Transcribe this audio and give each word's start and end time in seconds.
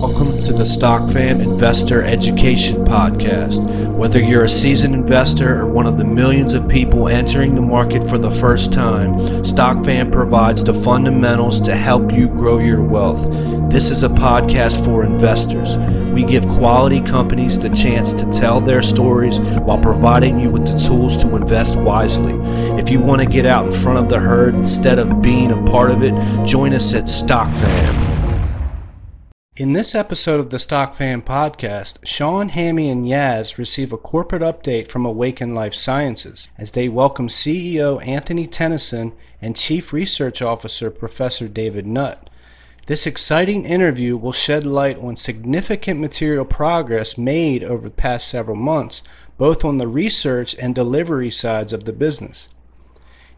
Welcome 0.00 0.30
to 0.44 0.52
the 0.52 0.64
Stock 0.64 1.10
Fam 1.12 1.40
Investor 1.40 2.04
Education 2.04 2.84
Podcast. 2.84 3.96
Whether 3.96 4.20
you're 4.20 4.44
a 4.44 4.48
seasoned 4.48 4.94
investor 4.94 5.62
or 5.62 5.66
one 5.66 5.88
of 5.88 5.98
the 5.98 6.04
millions 6.04 6.54
of 6.54 6.68
people 6.68 7.08
entering 7.08 7.56
the 7.56 7.62
market 7.62 8.08
for 8.08 8.16
the 8.16 8.30
first 8.30 8.72
time, 8.72 9.44
Stock 9.44 9.84
Fam 9.84 10.12
provides 10.12 10.62
the 10.62 10.72
fundamentals 10.72 11.60
to 11.62 11.74
help 11.74 12.12
you 12.12 12.28
grow 12.28 12.60
your 12.60 12.80
wealth. 12.80 13.28
This 13.72 13.90
is 13.90 14.04
a 14.04 14.08
podcast 14.08 14.84
for 14.84 15.02
investors. 15.02 15.76
We 16.12 16.22
give 16.22 16.46
quality 16.46 17.00
companies 17.00 17.58
the 17.58 17.70
chance 17.70 18.14
to 18.14 18.30
tell 18.30 18.60
their 18.60 18.82
stories 18.82 19.40
while 19.40 19.80
providing 19.80 20.38
you 20.38 20.50
with 20.50 20.64
the 20.64 20.78
tools 20.78 21.18
to 21.18 21.34
invest 21.34 21.74
wisely. 21.74 22.34
If 22.80 22.88
you 22.90 23.00
want 23.00 23.22
to 23.22 23.26
get 23.26 23.46
out 23.46 23.66
in 23.66 23.72
front 23.72 23.98
of 23.98 24.08
the 24.08 24.20
herd 24.20 24.54
instead 24.54 25.00
of 25.00 25.22
being 25.22 25.50
a 25.50 25.60
part 25.64 25.90
of 25.90 26.04
it, 26.04 26.14
join 26.46 26.72
us 26.72 26.94
at 26.94 27.10
Stock 27.10 27.50
Fam. 27.50 28.17
In 29.58 29.72
this 29.72 29.92
episode 29.92 30.38
of 30.38 30.50
the 30.50 30.58
Stock 30.60 30.94
Fam 30.94 31.20
podcast, 31.20 31.94
Sean, 32.04 32.50
Hammy, 32.50 32.88
and 32.90 33.04
Yaz 33.04 33.58
receive 33.58 33.92
a 33.92 33.98
corporate 33.98 34.40
update 34.40 34.86
from 34.86 35.02
Awakn 35.02 35.52
Life 35.52 35.74
Sciences 35.74 36.46
as 36.56 36.70
they 36.70 36.88
welcome 36.88 37.26
CEO 37.26 38.00
Anthony 38.06 38.46
Tennyson 38.46 39.14
and 39.42 39.56
Chief 39.56 39.92
Research 39.92 40.40
Officer 40.40 40.92
Professor 40.92 41.48
David 41.48 41.88
Nutt. 41.88 42.30
This 42.86 43.04
exciting 43.04 43.64
interview 43.64 44.16
will 44.16 44.30
shed 44.30 44.64
light 44.64 44.96
on 44.98 45.16
significant 45.16 45.98
material 45.98 46.44
progress 46.44 47.18
made 47.18 47.64
over 47.64 47.88
the 47.88 47.94
past 47.96 48.28
several 48.28 48.56
months, 48.56 49.02
both 49.38 49.64
on 49.64 49.78
the 49.78 49.88
research 49.88 50.54
and 50.60 50.72
delivery 50.72 51.32
sides 51.32 51.72
of 51.72 51.82
the 51.82 51.92
business. 51.92 52.46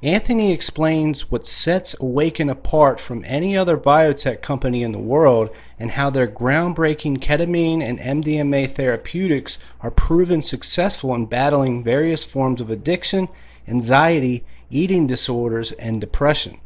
Anthony 0.02 0.50
explains 0.50 1.30
what 1.30 1.46
sets 1.46 1.94
Awakn 2.00 2.50
apart 2.50 3.00
from 3.00 3.22
any 3.26 3.54
other 3.54 3.76
biotech 3.76 4.40
company 4.40 4.82
in 4.82 4.92
the 4.92 4.98
world 4.98 5.50
and 5.78 5.90
how 5.90 6.08
their 6.08 6.26
groundbreaking 6.26 7.18
ketamine 7.18 7.82
and 7.82 7.98
MDMA 7.98 8.74
therapeutics 8.74 9.58
are 9.82 9.90
proven 9.90 10.40
successful 10.40 11.14
in 11.14 11.26
battling 11.26 11.84
various 11.84 12.24
forms 12.24 12.62
of 12.62 12.70
addiction, 12.70 13.28
anxiety, 13.68 14.42
eating 14.70 15.06
disorders, 15.06 15.72
and 15.72 16.00
depression. 16.00 16.56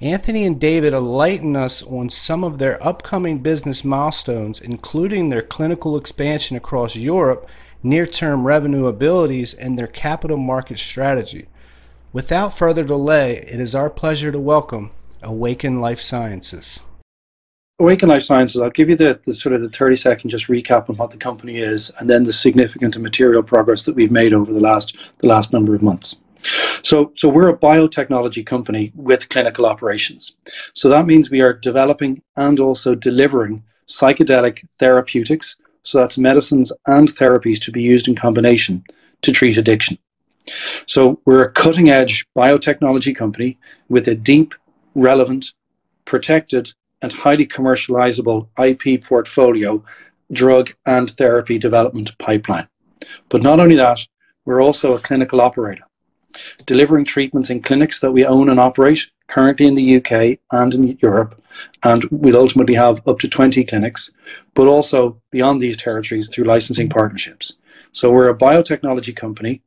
Anthony 0.00 0.46
and 0.46 0.58
David 0.58 0.94
enlighten 0.94 1.56
us 1.56 1.82
on 1.82 2.08
some 2.08 2.42
of 2.42 2.56
their 2.56 2.82
upcoming 2.82 3.40
business 3.40 3.84
milestones, 3.84 4.60
including 4.60 5.28
their 5.28 5.42
clinical 5.42 5.94
expansion 5.98 6.56
across 6.56 6.96
Europe, 6.96 7.50
near 7.82 8.06
term 8.06 8.46
revenue 8.46 8.86
abilities, 8.86 9.52
and 9.52 9.78
their 9.78 9.86
capital 9.86 10.38
market 10.38 10.78
strategy. 10.78 11.48
Without 12.16 12.56
further 12.56 12.82
delay, 12.82 13.44
it 13.46 13.60
is 13.60 13.74
our 13.74 13.90
pleasure 13.90 14.32
to 14.32 14.38
welcome 14.38 14.90
Awakn 15.22 15.82
Life 15.82 16.00
Sciences. 16.00 16.80
Awakn 17.78 18.08
Life 18.08 18.22
Sciences, 18.22 18.58
I'll 18.58 18.70
give 18.70 18.88
you 18.88 18.96
the, 18.96 19.20
the, 19.26 19.34
sort 19.34 19.54
of 19.54 19.60
the 19.60 19.68
30 19.68 19.96
second 19.96 20.30
just 20.30 20.46
recap 20.46 20.88
on 20.88 20.96
what 20.96 21.10
the 21.10 21.18
company 21.18 21.58
is 21.58 21.92
and 21.98 22.08
then 22.08 22.22
the 22.22 22.32
significant 22.32 22.96
and 22.96 23.02
material 23.02 23.42
progress 23.42 23.84
that 23.84 23.94
we've 23.94 24.10
made 24.10 24.32
over 24.32 24.50
the 24.50 24.60
last 24.60 24.96
the 25.18 25.28
last 25.28 25.52
number 25.52 25.74
of 25.74 25.82
months. 25.82 26.16
So, 26.80 27.12
so 27.18 27.28
we're 27.28 27.50
a 27.50 27.58
biotechnology 27.58 28.46
company 28.46 28.92
with 28.94 29.28
clinical 29.28 29.66
operations. 29.66 30.36
So 30.72 30.88
that 30.88 31.04
means 31.04 31.30
we 31.30 31.42
are 31.42 31.52
developing 31.52 32.22
and 32.34 32.58
also 32.60 32.94
delivering 32.94 33.62
psychedelic 33.88 34.66
therapeutics, 34.78 35.56
so 35.82 35.98
that's 35.98 36.16
medicines 36.16 36.72
and 36.86 37.08
therapies 37.08 37.60
to 37.64 37.72
be 37.72 37.82
used 37.82 38.08
in 38.08 38.14
combination 38.14 38.84
to 39.20 39.32
treat 39.32 39.58
addiction. 39.58 39.98
So 40.86 41.20
we're 41.24 41.44
a 41.44 41.52
cutting 41.52 41.88
edge 41.90 42.26
biotechnology 42.36 43.14
company 43.16 43.58
with 43.88 44.08
a 44.08 44.14
deep, 44.14 44.54
relevant, 44.94 45.52
protected, 46.04 46.72
and 47.02 47.12
highly 47.12 47.46
commercializable 47.46 48.48
IP 48.58 49.04
portfolio, 49.04 49.84
drug 50.32 50.72
and 50.86 51.10
therapy 51.10 51.58
development 51.58 52.16
pipeline. 52.18 52.68
But 53.28 53.42
not 53.42 53.60
only 53.60 53.76
that, 53.76 54.00
we're 54.44 54.62
also 54.62 54.96
a 54.96 55.00
clinical 55.00 55.40
operator, 55.40 55.84
delivering 56.64 57.04
treatments 57.04 57.50
in 57.50 57.62
clinics 57.62 58.00
that 58.00 58.12
we 58.12 58.24
own 58.24 58.48
and 58.48 58.60
operate 58.60 59.10
currently 59.28 59.66
in 59.66 59.74
the 59.74 59.96
UK 59.96 60.38
and 60.52 60.74
in 60.74 60.98
Europe, 61.02 61.42
and 61.82 62.04
we'll 62.10 62.36
ultimately 62.36 62.74
have 62.74 63.06
up 63.08 63.18
to 63.18 63.28
20 63.28 63.64
clinics, 63.64 64.10
but 64.54 64.68
also 64.68 65.20
beyond 65.30 65.60
these 65.60 65.76
territories 65.76 66.28
through 66.28 66.44
licensing 66.44 66.88
partnerships. 66.88 67.54
So 67.92 68.12
we're 68.12 68.28
a 68.28 68.38
biotechnology 68.38 69.16
company 69.16 69.62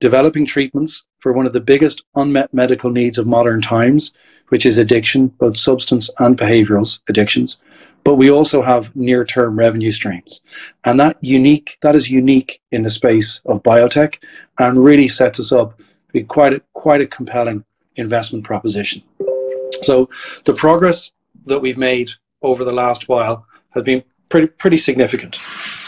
developing 0.00 0.46
treatments 0.46 1.04
for 1.20 1.32
one 1.32 1.46
of 1.46 1.52
the 1.52 1.60
biggest 1.60 2.02
unmet 2.14 2.52
medical 2.54 2.90
needs 2.90 3.18
of 3.18 3.26
modern 3.26 3.60
times, 3.60 4.12
which 4.48 4.66
is 4.66 4.78
addiction, 4.78 5.28
both 5.28 5.56
substance 5.56 6.10
and 6.18 6.38
behavioral 6.38 7.00
addictions. 7.08 7.58
But 8.04 8.14
we 8.14 8.30
also 8.30 8.62
have 8.62 8.94
near-term 8.94 9.58
revenue 9.58 9.90
streams, 9.90 10.40
and 10.84 11.00
that 11.00 11.16
unique 11.20 11.76
that 11.82 11.94
is 11.94 12.08
unique 12.10 12.60
in 12.70 12.82
the 12.82 12.90
space 12.90 13.40
of 13.46 13.62
biotech, 13.62 14.16
and 14.58 14.82
really 14.82 15.08
sets 15.08 15.40
us 15.40 15.52
up 15.52 15.76
to 15.78 16.12
be 16.12 16.22
quite 16.22 16.54
a, 16.54 16.62
quite 16.72 17.00
a 17.00 17.06
compelling 17.06 17.64
investment 17.96 18.44
proposition. 18.44 19.02
So 19.82 20.08
the 20.44 20.54
progress 20.54 21.10
that 21.46 21.60
we've 21.60 21.78
made 21.78 22.10
over 22.42 22.64
the 22.64 22.72
last 22.72 23.08
while 23.08 23.46
has 23.70 23.82
been 23.82 24.02
pretty 24.28 24.46
pretty 24.46 24.76
significant. 24.76 25.40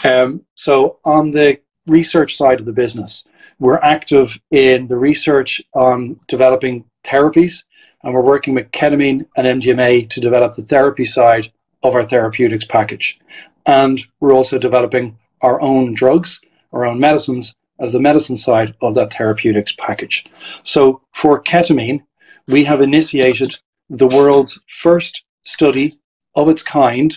Um, 0.03 0.45
so 0.55 0.99
on 1.05 1.31
the 1.31 1.59
research 1.87 2.35
side 2.35 2.59
of 2.59 2.65
the 2.65 2.73
business, 2.73 3.23
we're 3.61 3.77
active 3.77 4.39
in 4.49 4.87
the 4.87 4.97
research 4.97 5.61
on 5.75 6.19
developing 6.27 6.83
therapies, 7.05 7.63
and 8.01 8.11
we're 8.11 8.21
working 8.33 8.55
with 8.55 8.71
ketamine 8.71 9.27
and 9.37 9.61
MDMA 9.61 10.09
to 10.09 10.19
develop 10.19 10.55
the 10.55 10.63
therapy 10.63 11.03
side 11.03 11.47
of 11.83 11.93
our 11.93 12.03
therapeutics 12.03 12.65
package. 12.65 13.19
And 13.67 14.01
we're 14.19 14.33
also 14.33 14.57
developing 14.57 15.15
our 15.41 15.61
own 15.61 15.93
drugs, 15.93 16.41
our 16.73 16.85
own 16.85 16.99
medicines, 16.99 17.53
as 17.79 17.91
the 17.91 17.99
medicine 17.99 18.35
side 18.35 18.73
of 18.81 18.95
that 18.95 19.13
therapeutics 19.13 19.73
package. 19.73 20.25
So 20.63 21.03
for 21.13 21.39
ketamine, 21.39 22.01
we 22.47 22.63
have 22.63 22.81
initiated 22.81 23.59
the 23.91 24.07
world's 24.07 24.59
first 24.73 25.23
study 25.43 25.99
of 26.33 26.49
its 26.49 26.63
kind 26.63 27.15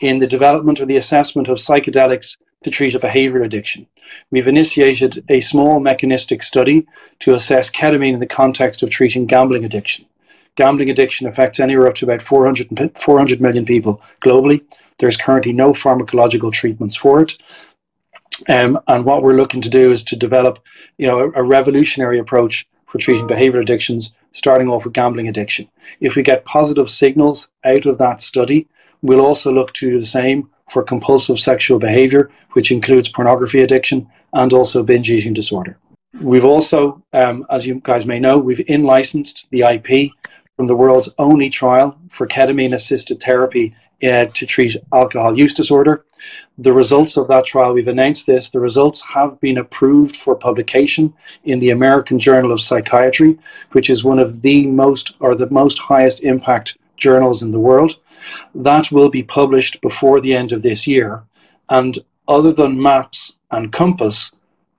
in 0.00 0.20
the 0.20 0.26
development 0.26 0.80
or 0.80 0.86
the 0.86 0.96
assessment 0.96 1.48
of 1.48 1.58
psychedelics 1.58 2.38
to 2.62 2.70
treat 2.70 2.94
a 2.94 3.00
behavioral 3.00 3.44
addiction. 3.44 3.86
We've 4.30 4.48
initiated 4.48 5.24
a 5.28 5.40
small 5.40 5.80
mechanistic 5.80 6.42
study 6.42 6.86
to 7.20 7.34
assess 7.34 7.70
ketamine 7.70 8.14
in 8.14 8.20
the 8.20 8.26
context 8.26 8.82
of 8.82 8.90
treating 8.90 9.26
gambling 9.26 9.64
addiction. 9.64 10.06
Gambling 10.56 10.90
addiction 10.90 11.26
affects 11.26 11.60
anywhere 11.60 11.88
up 11.88 11.94
to 11.96 12.04
about 12.04 12.22
400, 12.22 12.98
400 12.98 13.40
million 13.40 13.64
people 13.64 14.02
globally. 14.24 14.62
There's 14.98 15.16
currently 15.16 15.52
no 15.52 15.72
pharmacological 15.72 16.52
treatments 16.52 16.94
for 16.94 17.22
it. 17.22 17.38
Um, 18.48 18.80
and 18.86 19.04
what 19.04 19.22
we're 19.22 19.36
looking 19.36 19.62
to 19.62 19.70
do 19.70 19.90
is 19.90 20.04
to 20.04 20.16
develop, 20.16 20.58
you 20.98 21.06
know, 21.06 21.20
a, 21.20 21.30
a 21.40 21.42
revolutionary 21.42 22.18
approach 22.18 22.66
for 22.86 22.98
treating 22.98 23.26
behavioral 23.26 23.62
addictions, 23.62 24.14
starting 24.32 24.68
off 24.68 24.84
with 24.84 24.92
gambling 24.92 25.28
addiction. 25.28 25.68
If 26.00 26.14
we 26.14 26.22
get 26.22 26.44
positive 26.44 26.90
signals 26.90 27.48
out 27.64 27.86
of 27.86 27.98
that 27.98 28.20
study, 28.20 28.68
we'll 29.02 29.24
also 29.24 29.52
look 29.52 29.72
to 29.74 29.90
do 29.90 30.00
the 30.00 30.06
same 30.06 30.48
for 30.70 30.82
compulsive 30.82 31.38
sexual 31.38 31.78
behavior, 31.78 32.30
which 32.52 32.72
includes 32.72 33.08
pornography 33.08 33.60
addiction 33.60 34.08
and 34.32 34.52
also 34.52 34.82
binge 34.82 35.10
eating 35.10 35.34
disorder. 35.34 35.76
We've 36.20 36.44
also, 36.44 37.02
um, 37.12 37.46
as 37.50 37.66
you 37.66 37.80
guys 37.82 38.06
may 38.06 38.18
know, 38.18 38.38
we've 38.38 38.68
in 38.68 38.84
licensed 38.84 39.48
the 39.50 39.62
IP 39.62 40.10
from 40.56 40.66
the 40.66 40.76
world's 40.76 41.08
only 41.18 41.50
trial 41.50 41.96
for 42.10 42.26
ketamine 42.26 42.74
assisted 42.74 43.22
therapy 43.22 43.74
uh, 44.02 44.26
to 44.26 44.46
treat 44.46 44.76
alcohol 44.92 45.38
use 45.38 45.54
disorder. 45.54 46.04
The 46.58 46.72
results 46.72 47.16
of 47.16 47.28
that 47.28 47.46
trial, 47.46 47.72
we've 47.72 47.88
announced 47.88 48.26
this, 48.26 48.50
the 48.50 48.60
results 48.60 49.00
have 49.02 49.40
been 49.40 49.58
approved 49.58 50.16
for 50.16 50.34
publication 50.34 51.14
in 51.44 51.60
the 51.60 51.70
American 51.70 52.18
Journal 52.18 52.52
of 52.52 52.60
Psychiatry, 52.60 53.38
which 53.72 53.90
is 53.90 54.04
one 54.04 54.18
of 54.18 54.42
the 54.42 54.66
most 54.66 55.14
or 55.20 55.34
the 55.34 55.50
most 55.50 55.78
highest 55.78 56.22
impact 56.22 56.76
journals 56.96 57.42
in 57.42 57.52
the 57.52 57.60
world. 57.60 57.96
That 58.54 58.90
will 58.90 59.10
be 59.10 59.22
published 59.22 59.80
before 59.80 60.20
the 60.20 60.34
end 60.34 60.52
of 60.52 60.62
this 60.62 60.86
year. 60.86 61.22
And 61.68 61.98
other 62.28 62.52
than 62.52 62.80
MAPS 62.80 63.34
and 63.50 63.72
Compass, 63.72 64.32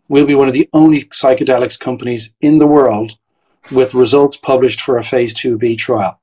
we'll 0.08 0.26
be 0.26 0.36
one 0.36 0.48
of 0.48 0.54
the 0.54 0.70
only 0.74 1.04
psychedelics 1.06 1.80
companies 1.80 2.32
in 2.42 2.58
the 2.58 2.68
world 2.68 3.18
with 3.72 3.94
results 3.94 4.38
published 4.38 4.82
for 4.82 4.98
a 4.98 5.04
phase 5.04 5.34
2b 5.34 5.78
trial. 5.78 6.20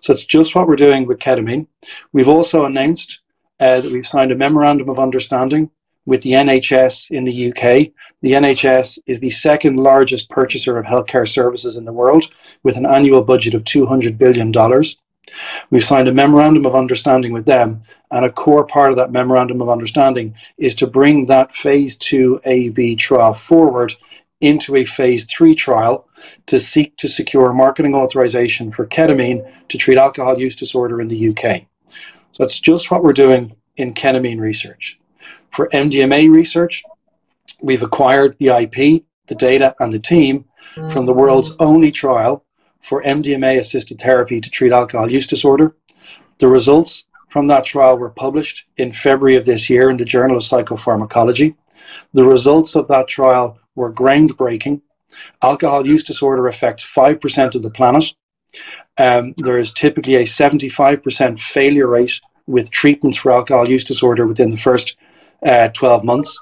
So 0.00 0.12
it's 0.12 0.24
just 0.24 0.54
what 0.54 0.66
we're 0.66 0.76
doing 0.76 1.06
with 1.06 1.18
ketamine. 1.18 1.66
We've 2.12 2.28
also 2.28 2.64
announced 2.64 3.20
uh, 3.60 3.80
that 3.80 3.92
we've 3.92 4.08
signed 4.08 4.32
a 4.32 4.36
memorandum 4.36 4.88
of 4.88 4.98
understanding 4.98 5.70
with 6.06 6.22
the 6.22 6.32
NHS 6.32 7.10
in 7.10 7.24
the 7.24 7.50
UK. 7.50 7.92
The 8.22 8.32
NHS 8.32 8.98
is 9.06 9.20
the 9.20 9.30
second 9.30 9.76
largest 9.76 10.30
purchaser 10.30 10.78
of 10.78 10.86
healthcare 10.86 11.28
services 11.28 11.76
in 11.76 11.84
the 11.84 11.92
world 11.92 12.24
with 12.62 12.76
an 12.76 12.86
annual 12.86 13.22
budget 13.22 13.54
of 13.54 13.64
$200 13.64 14.18
billion. 14.18 14.50
We've 15.70 15.84
signed 15.84 16.08
a 16.08 16.12
memorandum 16.12 16.66
of 16.66 16.74
understanding 16.74 17.32
with 17.32 17.44
them, 17.44 17.82
and 18.10 18.24
a 18.24 18.32
core 18.32 18.66
part 18.66 18.90
of 18.90 18.96
that 18.96 19.12
memorandum 19.12 19.62
of 19.62 19.68
understanding 19.68 20.34
is 20.58 20.74
to 20.76 20.86
bring 20.86 21.26
that 21.26 21.54
phase 21.54 21.96
2 21.96 22.40
AB 22.44 22.96
trial 22.96 23.34
forward 23.34 23.94
into 24.40 24.76
a 24.76 24.84
phase 24.84 25.24
3 25.24 25.54
trial 25.54 26.08
to 26.46 26.58
seek 26.58 26.96
to 26.96 27.08
secure 27.08 27.52
marketing 27.52 27.94
authorization 27.94 28.72
for 28.72 28.86
ketamine 28.86 29.52
to 29.68 29.78
treat 29.78 29.98
alcohol 29.98 30.38
use 30.38 30.56
disorder 30.56 31.00
in 31.00 31.08
the 31.08 31.28
UK. 31.28 31.66
So 32.32 32.44
that's 32.44 32.58
just 32.58 32.90
what 32.90 33.02
we're 33.02 33.12
doing 33.12 33.54
in 33.76 33.94
ketamine 33.94 34.40
research. 34.40 34.98
For 35.52 35.68
MDMA 35.68 36.30
research, 36.30 36.82
we've 37.60 37.82
acquired 37.82 38.36
the 38.38 38.48
IP, 38.48 39.04
the 39.26 39.34
data, 39.34 39.74
and 39.78 39.92
the 39.92 39.98
team 39.98 40.46
from 40.92 41.06
the 41.06 41.12
world's 41.12 41.54
only 41.58 41.90
trial 41.90 42.44
for 42.80 43.02
MDMA 43.02 43.58
assisted 43.58 44.00
therapy 44.00 44.40
to 44.40 44.50
treat 44.50 44.72
alcohol 44.72 45.10
use 45.10 45.26
disorder. 45.26 45.74
The 46.38 46.48
results 46.48 47.04
from 47.28 47.46
that 47.46 47.64
trial 47.64 47.96
were 47.96 48.10
published 48.10 48.66
in 48.76 48.92
February 48.92 49.36
of 49.36 49.44
this 49.44 49.70
year 49.70 49.90
in 49.90 49.96
the 49.96 50.04
Journal 50.04 50.36
of 50.36 50.42
Psychopharmacology. 50.42 51.54
The 52.12 52.24
results 52.24 52.74
of 52.76 52.88
that 52.88 53.08
trial 53.08 53.58
were 53.74 53.92
groundbreaking. 53.92 54.82
Alcohol 55.42 55.86
use 55.86 56.04
disorder 56.04 56.48
affects 56.48 56.84
5% 56.84 57.54
of 57.54 57.62
the 57.62 57.70
planet. 57.70 58.12
Um, 58.98 59.34
there 59.36 59.58
is 59.58 59.72
typically 59.72 60.16
a 60.16 60.24
75% 60.24 61.40
failure 61.40 61.86
rate 61.86 62.20
with 62.46 62.70
treatments 62.70 63.16
for 63.16 63.32
alcohol 63.32 63.68
use 63.68 63.84
disorder 63.84 64.26
within 64.26 64.50
the 64.50 64.56
first 64.56 64.96
uh, 65.46 65.68
12 65.68 66.04
months, 66.04 66.38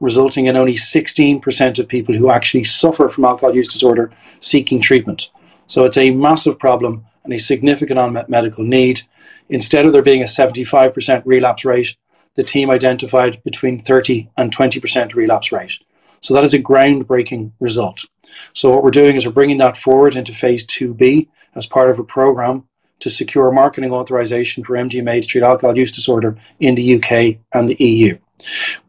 resulting 0.00 0.46
in 0.46 0.56
only 0.56 0.74
16% 0.74 1.78
of 1.78 1.88
people 1.88 2.14
who 2.14 2.30
actually 2.30 2.64
suffer 2.64 3.08
from 3.08 3.24
alcohol 3.24 3.54
use 3.54 3.68
disorder 3.68 4.12
seeking 4.40 4.80
treatment. 4.80 5.30
So 5.66 5.84
it's 5.84 5.96
a 5.96 6.10
massive 6.10 6.58
problem 6.58 7.04
and 7.24 7.32
a 7.32 7.38
significant 7.38 7.98
unmet 7.98 8.28
medical 8.28 8.64
need. 8.64 9.02
Instead 9.48 9.86
of 9.86 9.92
there 9.92 10.02
being 10.02 10.22
a 10.22 10.26
75% 10.26 11.22
relapse 11.24 11.64
rate, 11.64 11.96
the 12.34 12.42
team 12.42 12.70
identified 12.70 13.42
between 13.44 13.80
30 13.80 14.30
and 14.36 14.54
20% 14.54 15.14
relapse 15.14 15.52
rate. 15.52 15.78
So 16.20 16.34
that 16.34 16.44
is 16.44 16.54
a 16.54 16.58
groundbreaking 16.58 17.52
result. 17.60 18.04
So 18.52 18.70
what 18.70 18.84
we're 18.84 18.90
doing 18.90 19.16
is 19.16 19.26
we're 19.26 19.32
bringing 19.32 19.58
that 19.58 19.76
forward 19.76 20.16
into 20.16 20.32
phase 20.32 20.64
2B 20.66 21.28
as 21.54 21.66
part 21.66 21.90
of 21.90 21.98
a 21.98 22.04
program 22.04 22.64
to 23.00 23.10
secure 23.10 23.50
marketing 23.50 23.92
authorization 23.92 24.64
for 24.64 24.74
MDMA 24.74 25.20
to 25.20 25.26
treat 25.26 25.42
alcohol 25.42 25.76
use 25.76 25.90
disorder 25.90 26.38
in 26.60 26.76
the 26.76 26.94
UK 26.94 27.38
and 27.52 27.68
the 27.68 27.84
EU. 27.84 28.16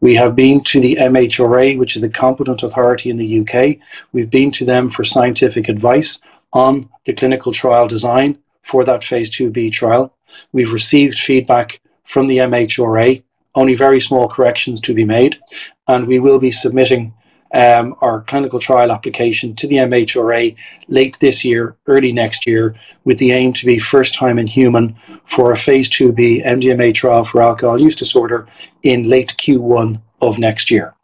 We 0.00 0.14
have 0.14 0.36
been 0.36 0.62
to 0.64 0.80
the 0.80 0.96
MHRA, 0.96 1.78
which 1.78 1.96
is 1.96 2.02
the 2.02 2.08
competent 2.08 2.62
authority 2.62 3.10
in 3.10 3.16
the 3.16 3.40
UK. 3.40 3.78
We've 4.12 4.30
been 4.30 4.52
to 4.52 4.64
them 4.64 4.90
for 4.90 5.04
scientific 5.04 5.68
advice 5.68 6.20
on 6.54 6.88
the 7.04 7.12
clinical 7.12 7.52
trial 7.52 7.86
design 7.86 8.38
for 8.62 8.84
that 8.84 9.04
phase 9.04 9.30
2B 9.30 9.72
trial. 9.72 10.16
We've 10.52 10.72
received 10.72 11.18
feedback 11.18 11.80
from 12.04 12.28
the 12.28 12.38
MHRA, 12.38 13.22
only 13.54 13.74
very 13.74 14.00
small 14.00 14.28
corrections 14.28 14.80
to 14.82 14.94
be 14.94 15.04
made, 15.04 15.38
and 15.86 16.06
we 16.06 16.20
will 16.20 16.38
be 16.38 16.50
submitting 16.50 17.12
um, 17.52 17.94
our 18.00 18.22
clinical 18.22 18.58
trial 18.58 18.90
application 18.90 19.54
to 19.56 19.68
the 19.68 19.76
MHRA 19.76 20.56
late 20.88 21.16
this 21.20 21.44
year, 21.44 21.76
early 21.86 22.10
next 22.10 22.46
year, 22.46 22.74
with 23.04 23.18
the 23.18 23.32
aim 23.32 23.52
to 23.52 23.66
be 23.66 23.78
first 23.78 24.14
time 24.14 24.38
in 24.38 24.46
human 24.46 24.96
for 25.26 25.52
a 25.52 25.56
phase 25.56 25.88
2B 25.88 26.44
MDMA 26.44 26.92
trial 26.94 27.24
for 27.24 27.42
alcohol 27.42 27.80
use 27.80 27.94
disorder 27.94 28.48
in 28.82 29.08
late 29.08 29.34
Q1 29.38 30.00
of 30.20 30.38
next 30.38 30.70
year. 30.70 30.94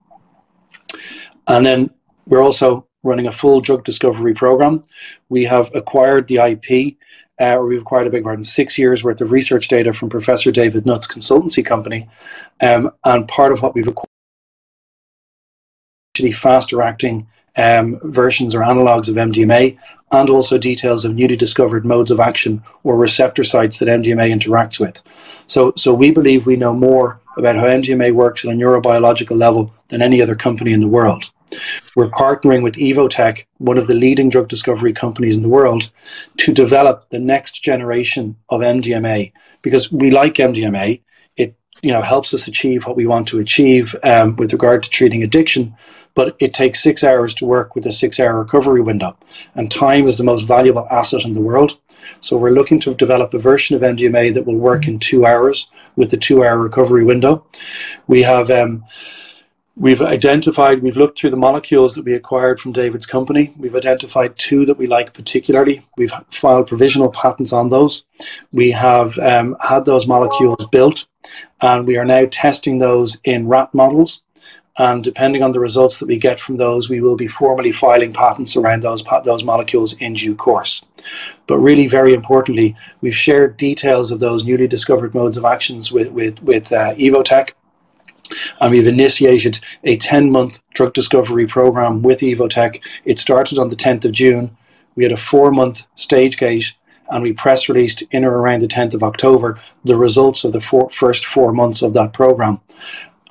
And 1.46 1.64
then 1.64 1.91
we're 2.26 2.43
also 2.43 2.87
running 3.02 3.26
a 3.26 3.32
full 3.32 3.61
drug 3.61 3.85
discovery 3.85 4.35
program. 4.35 4.82
We 5.29 5.44
have 5.44 5.75
acquired 5.75 6.29
the 6.29 6.37
IP, 6.37 6.97
uh, 7.41 7.56
or 7.56 7.67
we've 7.67 7.81
acquired 7.81 8.06
a 8.06 8.11
big 8.11 8.25
pardon, 8.25 8.44
six 8.44 8.79
years 8.79 9.02
worth 9.02 9.20
of 9.20 9.32
research 9.32 9.69
data 9.69 9.93
from 9.93 10.11
Professor 10.11 10.52
David 10.52 10.87
Nutt's 10.87 11.06
consultancy 11.06 11.64
company. 11.64 12.08
Um, 12.61 12.91
and 13.05 13.26
part 13.26 13.52
of 13.52 13.62
what 13.62 13.75
we've 13.75 13.88
acquired 13.88 14.06
actually 16.14 16.32
faster 16.32 16.82
acting 16.82 17.26
um, 17.56 17.99
versions 18.02 18.55
or 18.55 18.61
analogs 18.61 19.08
of 19.08 19.17
MDMA, 19.17 19.79
and 20.12 20.31
also 20.31 20.58
details 20.58 21.05
of 21.05 21.14
newly 21.14 21.37
discovered 21.37 21.85
modes 21.85 22.11
of 22.11 22.20
action 22.20 22.62
or 22.85 22.96
receptor 22.96 23.44
sites 23.44 23.79
that 23.79 23.88
MDMA 23.88 24.32
interacts 24.32 24.81
with. 24.81 25.00
So, 25.46 25.73
so 25.76 25.94
we 25.94 26.11
believe 26.11 26.46
we 26.46 26.56
know 26.56 26.75
more 26.75 27.20
about 27.37 27.56
how 27.56 27.64
MDMA 27.64 28.12
works 28.12 28.44
at 28.44 28.50
a 28.50 28.55
neurobiological 28.55 29.38
level 29.38 29.73
than 29.88 30.03
any 30.03 30.20
other 30.20 30.35
company 30.35 30.73
in 30.73 30.81
the 30.81 30.88
world. 30.88 31.31
We're 31.97 32.11
partnering 32.11 32.62
with 32.62 32.75
Evotec, 32.75 33.47
one 33.58 33.79
of 33.79 33.87
the 33.87 33.94
leading 33.94 34.29
drug 34.29 34.49
discovery 34.49 34.93
companies 34.93 35.37
in 35.37 35.43
the 35.43 35.49
world, 35.49 35.91
to 36.38 36.52
develop 36.52 37.08
the 37.11 37.19
next 37.19 37.62
generation 37.62 38.37
of 38.49 38.61
MDMA 38.61 39.32
because 39.62 39.91
we 39.91 40.11
like 40.11 40.35
MDMA. 40.35 41.00
It 41.37 41.56
you 41.82 41.93
know 41.93 42.02
helps 42.02 42.35
us 42.35 42.49
achieve 42.49 42.87
what 42.87 42.97
we 42.97 43.06
want 43.06 43.29
to 43.29 43.41
achieve 43.41 43.97
um, 44.02 44.37
with 44.37 44.52
regard 44.52 44.82
to 44.85 44.91
treating 44.91 45.23
addiction, 45.23 45.76
but 46.14 46.37
it 46.38 46.55
takes 46.55 46.82
six 46.82 47.02
hours 47.05 47.35
to 47.35 47.47
work 47.47 47.75
with 47.75 47.87
a 47.87 47.93
six-hour 47.93 48.38
recovery 48.38 48.82
window, 48.82 49.17
and 49.55 49.70
time 49.70 50.06
is 50.06 50.17
the 50.17 50.25
most 50.25 50.43
valuable 50.43 50.87
asset 50.91 51.25
in 51.25 51.35
the 51.35 51.41
world. 51.41 51.79
So 52.20 52.37
we're 52.37 52.50
looking 52.50 52.81
to 52.81 52.94
develop 52.94 53.35
a 53.35 53.38
version 53.38 53.76
of 53.76 53.82
MDMA 53.82 54.35
that 54.35 54.46
will 54.46 54.56
work 54.56 54.88
in 54.88 54.99
two 54.99 55.26
hours 55.26 55.69
with 55.96 56.12
a 56.12 56.17
two-hour 56.17 56.58
recovery 56.58 57.05
window. 57.05 57.46
We 58.06 58.23
have 58.23 58.50
um, 58.50 58.85
We've 59.81 60.03
identified, 60.03 60.82
we've 60.82 60.99
looked 60.99 61.19
through 61.19 61.31
the 61.31 61.38
molecules 61.38 61.94
that 61.94 62.05
we 62.05 62.12
acquired 62.12 62.61
from 62.61 62.73
David's 62.73 63.06
company. 63.06 63.55
We've 63.56 63.75
identified 63.75 64.37
two 64.37 64.67
that 64.67 64.77
we 64.77 64.87
like 64.87 65.15
particularly. 65.15 65.87
We've 65.97 66.12
filed 66.31 66.67
provisional 66.67 67.09
patents 67.09 67.55
on 67.55 67.71
those. 67.71 68.05
We 68.53 68.73
have 68.73 69.19
um, 69.19 69.56
had 69.59 69.87
those 69.87 70.06
molecules 70.06 70.67
built, 70.71 71.09
and 71.62 71.87
we 71.87 71.97
are 71.97 72.05
now 72.05 72.27
testing 72.31 72.79
those 72.79 73.17
in 73.25 73.49
rat 73.49 73.73
models. 73.73 74.23
And 74.77 75.03
depending 75.03 75.43
on 75.43 75.53
the 75.53 75.61
results 75.61 76.00
that 76.00 76.09
we 76.09 76.19
get 76.19 76.38
from 76.38 76.56
those, 76.56 76.91
we 76.91 77.00
will 77.00 77.17
be 77.17 77.27
formally 77.27 77.73
filing 77.73 78.12
patents 78.12 78.56
around 78.56 78.82
those, 78.82 79.03
those 79.25 79.44
molecules 79.44 79.94
in 79.94 80.12
due 80.12 80.35
course. 80.35 80.82
But 81.47 81.56
really, 81.56 81.87
very 81.87 82.12
importantly, 82.12 82.77
we've 83.00 83.17
shared 83.17 83.56
details 83.56 84.11
of 84.11 84.21
those 84.21 84.44
newly 84.44 84.69
discovered 84.69 85.15
modes 85.15 85.38
of 85.38 85.47
actions 85.47 85.91
with, 85.91 86.09
with, 86.09 86.43
with 86.43 86.71
uh, 86.71 86.94
Evotec 86.97 87.53
and 88.61 88.71
we've 88.71 88.87
initiated 88.87 89.61
a 89.85 89.97
10 89.97 90.31
month 90.31 90.61
drug 90.75 90.93
discovery 90.93 91.47
program 91.47 92.03
with 92.03 92.21
Evotec. 92.21 92.81
It 93.05 93.19
started 93.19 93.59
on 93.59 93.69
the 93.69 93.77
10th 93.77 94.05
of 94.05 94.12
June. 94.12 94.56
We 94.94 95.05
had 95.05 95.12
a 95.12 95.17
four 95.17 95.50
month 95.50 95.87
stage 95.94 96.37
gate 96.37 96.75
and 97.11 97.23
we 97.23 97.32
press 97.32 97.69
released 97.69 98.03
in 98.12 98.25
or 98.25 98.37
around 98.37 98.61
the 98.61 98.69
10th 98.69 98.94
of 98.94 99.03
October 99.03 99.59
the 99.85 99.97
results 99.97 100.44
of 100.44 100.53
the 100.53 100.61
four, 100.61 100.88
first 100.91 101.27
four 101.27 101.53
months 101.53 101.82
of 101.82 101.94
that 101.94 102.12
program. 102.12 102.61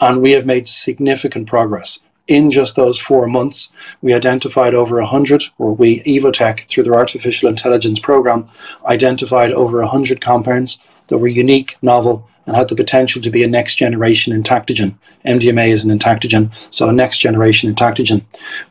And 0.01 0.21
we 0.21 0.31
have 0.31 0.45
made 0.45 0.67
significant 0.67 1.47
progress. 1.47 1.99
In 2.27 2.51
just 2.51 2.75
those 2.75 2.99
four 2.99 3.25
months, 3.25 3.69
we 4.01 4.13
identified 4.13 4.75
over 4.75 4.97
100, 4.97 5.45
or 5.57 5.73
we, 5.73 6.03
Evotec, 6.03 6.67
through 6.69 6.83
their 6.83 6.95
artificial 6.95 7.49
intelligence 7.49 7.99
program, 7.99 8.49
identified 8.85 9.51
over 9.51 9.79
100 9.79 10.21
compounds 10.21 10.77
that 11.07 11.17
were 11.17 11.27
unique, 11.27 11.75
novel, 11.81 12.29
and 12.49 12.57
had 12.57 12.67
the 12.67 12.75
potential 12.75 13.21
to 13.21 13.29
be 13.29 13.43
a 13.43 13.47
next 13.47 13.75
generation 13.75 14.33
entactogen. 14.33 14.95
MDMA 15.23 15.69
is 15.69 15.83
an 15.83 15.97
entactogen, 15.97 16.51
so 16.71 16.89
a 16.89 16.91
next 16.91 17.19
generation 17.19 17.71
entactogen. 17.71 18.23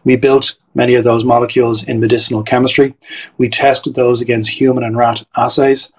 We 0.02 0.16
built 0.16 0.56
many 0.74 0.96
of 0.96 1.04
those 1.04 1.22
molecules 1.22 1.84
in 1.84 2.00
medicinal 2.00 2.42
chemistry. 2.42 2.96
We 3.38 3.48
tested 3.48 3.94
those 3.94 4.20
against 4.20 4.50
human 4.50 4.82
and 4.82 4.96
rat 4.96 5.24
assays, 5.36 5.92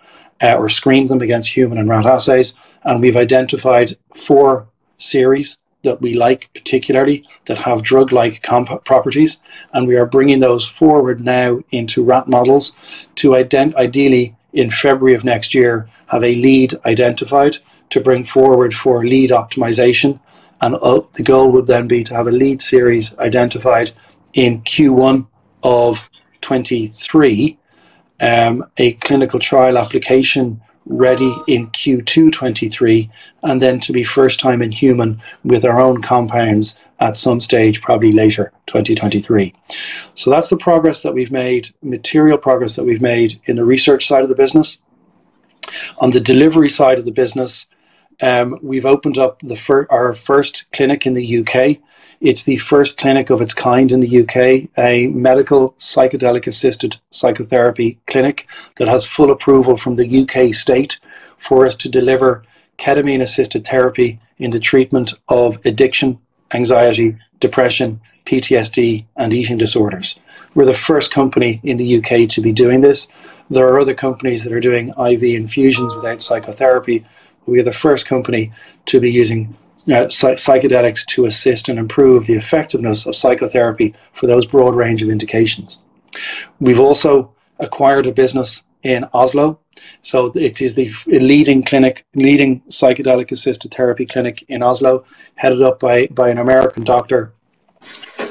uh, 0.44 0.56
or 0.56 0.68
screened 0.68 1.08
them 1.08 1.22
against 1.22 1.56
human 1.56 1.78
and 1.78 1.88
rat 1.88 2.06
assays, 2.06 2.54
and 2.84 3.00
we've 3.00 3.16
identified 3.16 3.96
four 4.14 4.68
series 4.98 5.58
that 5.84 6.02
we 6.02 6.16
like 6.16 6.50
particularly 6.54 7.24
that 7.46 7.60
have 7.60 7.82
drug 7.82 8.12
like 8.12 8.44
comp- 8.44 8.84
properties, 8.84 9.40
and 9.72 9.88
we 9.88 9.96
are 9.96 10.06
bringing 10.06 10.40
those 10.40 10.68
forward 10.68 11.22
now 11.22 11.62
into 11.72 12.04
rat 12.04 12.28
models 12.28 12.74
to 13.16 13.30
ident- 13.30 13.76
ideally 13.76 14.36
in 14.54 14.72
February 14.72 15.16
of 15.16 15.24
next 15.24 15.54
year 15.54 15.90
have 16.08 16.24
a 16.24 16.36
lead 16.36 16.74
identified 16.86 17.58
to 17.92 18.00
bring 18.00 18.24
forward 18.24 18.74
for 18.74 19.06
lead 19.06 19.30
optimization. 19.30 20.20
And 20.62 20.76
uh, 20.76 21.02
the 21.14 21.24
goal 21.24 21.52
would 21.52 21.68
then 21.68 21.88
be 21.88 22.04
to 22.06 22.16
have 22.16 22.28
a 22.28 22.32
lead 22.32 22.62
series 22.62 23.18
identified 23.18 23.92
in 24.34 24.62
Q1 24.62 25.28
of 25.64 26.10
23, 26.42 27.58
um, 28.22 28.66
a 28.78 28.94
clinical 28.94 29.40
trial 29.40 29.78
application 29.78 30.62
ready 30.90 31.34
in 31.48 31.68
Q2 31.68 32.32
23, 32.32 33.10
and 33.44 33.62
then 33.62 33.80
to 33.82 33.94
be 33.94 34.04
first 34.04 34.40
time 34.40 34.62
in 34.62 34.72
human 34.72 35.22
with 35.44 35.64
our 35.64 35.80
own 35.80 36.02
compounds 36.02 36.76
at 37.00 37.16
some 37.16 37.40
stage, 37.40 37.82
probably 37.82 38.12
later 38.12 38.52
2023. 38.66 39.54
So 40.16 40.32
that's 40.32 40.50
the 40.50 40.58
progress 40.58 41.02
that 41.02 41.14
we've 41.14 41.32
made, 41.32 41.70
material 41.82 42.38
progress 42.38 42.76
that 42.76 42.84
we've 42.84 43.02
made 43.02 43.40
in 43.46 43.56
the 43.56 43.64
research 43.64 44.08
side 44.08 44.24
of 44.24 44.30
the 44.30 44.36
business. 44.36 44.80
On 46.00 46.10
the 46.10 46.20
delivery 46.20 46.70
side 46.70 46.98
of 46.98 47.06
the 47.06 47.12
business, 47.12 47.68
um, 48.22 48.60
we've 48.62 48.86
opened 48.86 49.18
up 49.18 49.40
the 49.42 49.56
fir- 49.56 49.88
our 49.90 50.14
first 50.14 50.66
clinic 50.74 51.06
in 51.06 51.14
the 51.14 51.40
UK. 51.40 51.78
It's 52.22 52.44
the 52.44 52.58
first 52.58 52.98
clinic 52.98 53.30
of 53.30 53.42
its 53.42 53.54
kind 53.54 53.92
in 53.94 54.02
the 54.02 54.22
UK, 54.22 54.70
a 54.78 55.08
medical 55.08 55.72
psychedelic 55.80 56.48
assisted 56.48 56.98
psychotherapy 57.12 57.98
clinic 58.08 58.48
that 58.76 58.90
has 58.90 59.06
full 59.06 59.32
approval 59.32 59.78
from 59.78 59.96
the 59.96 60.22
UK 60.22 60.54
state 60.54 61.00
for 61.38 61.66
us 61.66 61.76
to 61.76 61.90
deliver 61.90 62.44
ketamine 62.78 63.22
assisted 63.22 63.66
therapy 63.66 64.20
in 64.38 64.52
the 64.52 64.60
treatment 64.60 65.14
of 65.30 65.60
addiction, 65.64 66.20
anxiety, 66.54 67.16
depression, 67.40 68.02
PTSD, 68.26 69.06
and 69.16 69.34
eating 69.34 69.58
disorders. 69.58 70.20
We're 70.54 70.66
the 70.66 70.74
first 70.74 71.12
company 71.12 71.62
in 71.64 71.78
the 71.78 72.00
UK 72.00 72.28
to 72.32 72.42
be 72.42 72.52
doing 72.52 72.82
this. 72.82 73.08
There 73.50 73.68
are 73.68 73.80
other 73.80 73.96
companies 73.96 74.44
that 74.44 74.52
are 74.52 74.60
doing 74.60 74.90
IV 74.90 75.24
infusions 75.24 75.96
without 75.96 76.20
psychotherapy, 76.20 77.06
we 77.46 77.60
are 77.60 77.64
the 77.64 77.72
first 77.72 78.06
company 78.06 78.52
to 78.86 79.00
be 79.00 79.12
using 79.12 79.58
uh, 79.92 80.06
psychedelics 80.06 81.06
to 81.08 81.26
assist 81.26 81.70
and 81.70 81.80
improve 81.80 82.26
the 82.26 82.36
effectiveness 82.36 83.06
of 83.06 83.16
psychotherapy 83.16 83.96
for 84.14 84.28
those 84.28 84.46
broad 84.46 84.76
range 84.76 85.02
of 85.02 85.10
indications. 85.10 85.82
We've 86.60 86.80
also 86.80 87.34
acquired 87.60 88.08
a 88.08 88.12
business 88.12 88.64
in 88.84 89.06
Oslo. 89.14 89.60
So 90.02 90.32
it 90.36 90.62
is 90.62 90.76
the 90.76 90.92
leading 91.08 91.64
clinic, 91.64 92.06
leading 92.16 92.62
psychedelic 92.70 93.32
assisted 93.32 93.74
therapy 93.74 94.06
clinic 94.06 94.46
in 94.48 94.64
Oslo, 94.64 95.06
headed 95.36 95.62
up 95.62 95.80
by, 95.80 96.08
by 96.08 96.30
an 96.30 96.38
American 96.38 96.84
doctor 96.84 97.34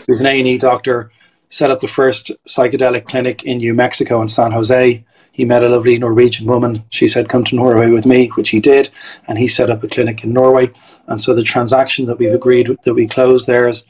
who's 0.07 0.21
an 0.21 0.27
A&E 0.27 0.59
doctor, 0.59 1.11
set 1.49 1.71
up 1.71 1.81
the 1.81 1.89
first 1.89 2.31
psychedelic 2.47 3.07
clinic 3.07 3.45
in 3.45 3.59
New 3.59 3.75
Mexico 3.75 4.21
in 4.23 4.29
San 4.29 4.53
Jose. 4.53 5.05
He 5.39 5.45
met 5.45 5.63
a 5.63 5.69
lovely 5.69 5.97
Norwegian 5.97 6.49
woman. 6.49 6.83
She 6.91 7.07
said, 7.07 7.29
Come 7.29 7.45
to 7.45 7.55
Norway 7.55 7.91
with 7.91 8.07
me, 8.07 8.27
which 8.27 8.51
he 8.51 8.59
did. 8.59 8.91
And 9.29 9.39
he 9.39 9.47
set 9.47 9.71
up 9.71 9.85
a 9.85 9.89
clinic 9.89 10.25
in 10.25 10.33
Norway. 10.33 10.73
And 11.07 11.21
so 11.21 11.33
the 11.33 11.45
transaction 11.45 12.07
that 12.07 12.19
we've 12.19 12.35
agreed 12.35 12.77
that 12.83 12.95
we 12.95 13.07
closed 13.07 13.47
there 13.47 13.69
is, 13.69 13.85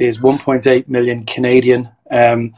is 0.00 0.18
1.8 0.18 0.88
million 0.88 1.24
Canadian. 1.24 1.88
Um, 2.10 2.56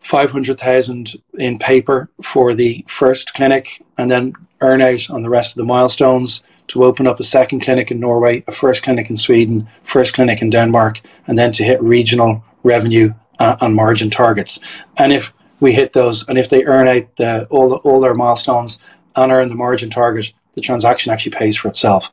500,000 0.00 1.12
in 1.34 1.58
paper 1.58 2.08
for 2.22 2.54
the 2.54 2.86
first 2.88 3.34
clinic 3.34 3.82
and 3.98 4.10
then 4.10 4.32
earn 4.62 4.80
out 4.80 5.10
on 5.10 5.22
the 5.22 5.28
rest 5.28 5.50
of 5.50 5.56
the 5.56 5.64
milestones 5.64 6.42
to 6.68 6.84
open 6.84 7.06
up 7.06 7.20
a 7.20 7.24
second 7.24 7.60
clinic 7.60 7.90
in 7.90 8.00
Norway, 8.00 8.44
a 8.46 8.52
first 8.52 8.82
clinic 8.82 9.10
in 9.10 9.16
Sweden, 9.16 9.68
first 9.82 10.14
clinic 10.14 10.40
in 10.40 10.48
Denmark, 10.48 11.02
and 11.26 11.36
then 11.36 11.52
to 11.52 11.64
hit 11.64 11.82
regional 11.82 12.42
revenue 12.62 13.12
uh, 13.38 13.56
and 13.60 13.74
margin 13.74 14.08
targets. 14.08 14.58
And 14.96 15.12
if 15.12 15.34
we 15.60 15.72
hit 15.72 15.92
those, 15.92 16.28
and 16.28 16.38
if 16.38 16.48
they 16.48 16.64
earn 16.64 16.88
out 16.88 17.16
the, 17.16 17.44
all, 17.46 17.68
the, 17.68 17.76
all 17.76 18.00
their 18.00 18.14
milestones 18.14 18.78
and 19.16 19.32
earn 19.32 19.48
the 19.48 19.54
margin 19.54 19.90
target, 19.90 20.32
the 20.54 20.60
transaction 20.60 21.12
actually 21.12 21.36
pays 21.36 21.56
for 21.56 21.68
itself. 21.68 22.10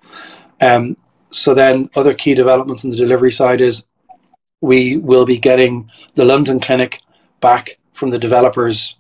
Um, 0.60 0.96
so 1.32 1.54
then 1.54 1.90
other 1.96 2.14
key 2.14 2.34
developments 2.34 2.84
on 2.84 2.92
the 2.92 2.98
delivery 2.98 3.32
side 3.32 3.62
is 3.62 3.86
we 4.62 4.98
will 4.98 5.26
be 5.26 5.38
getting 5.38 5.90
the 6.16 6.26
London 6.26 6.60
clinic 6.60 7.02
back 7.40 7.80
from 7.94 8.10
the 8.10 8.20
developers 8.20 8.96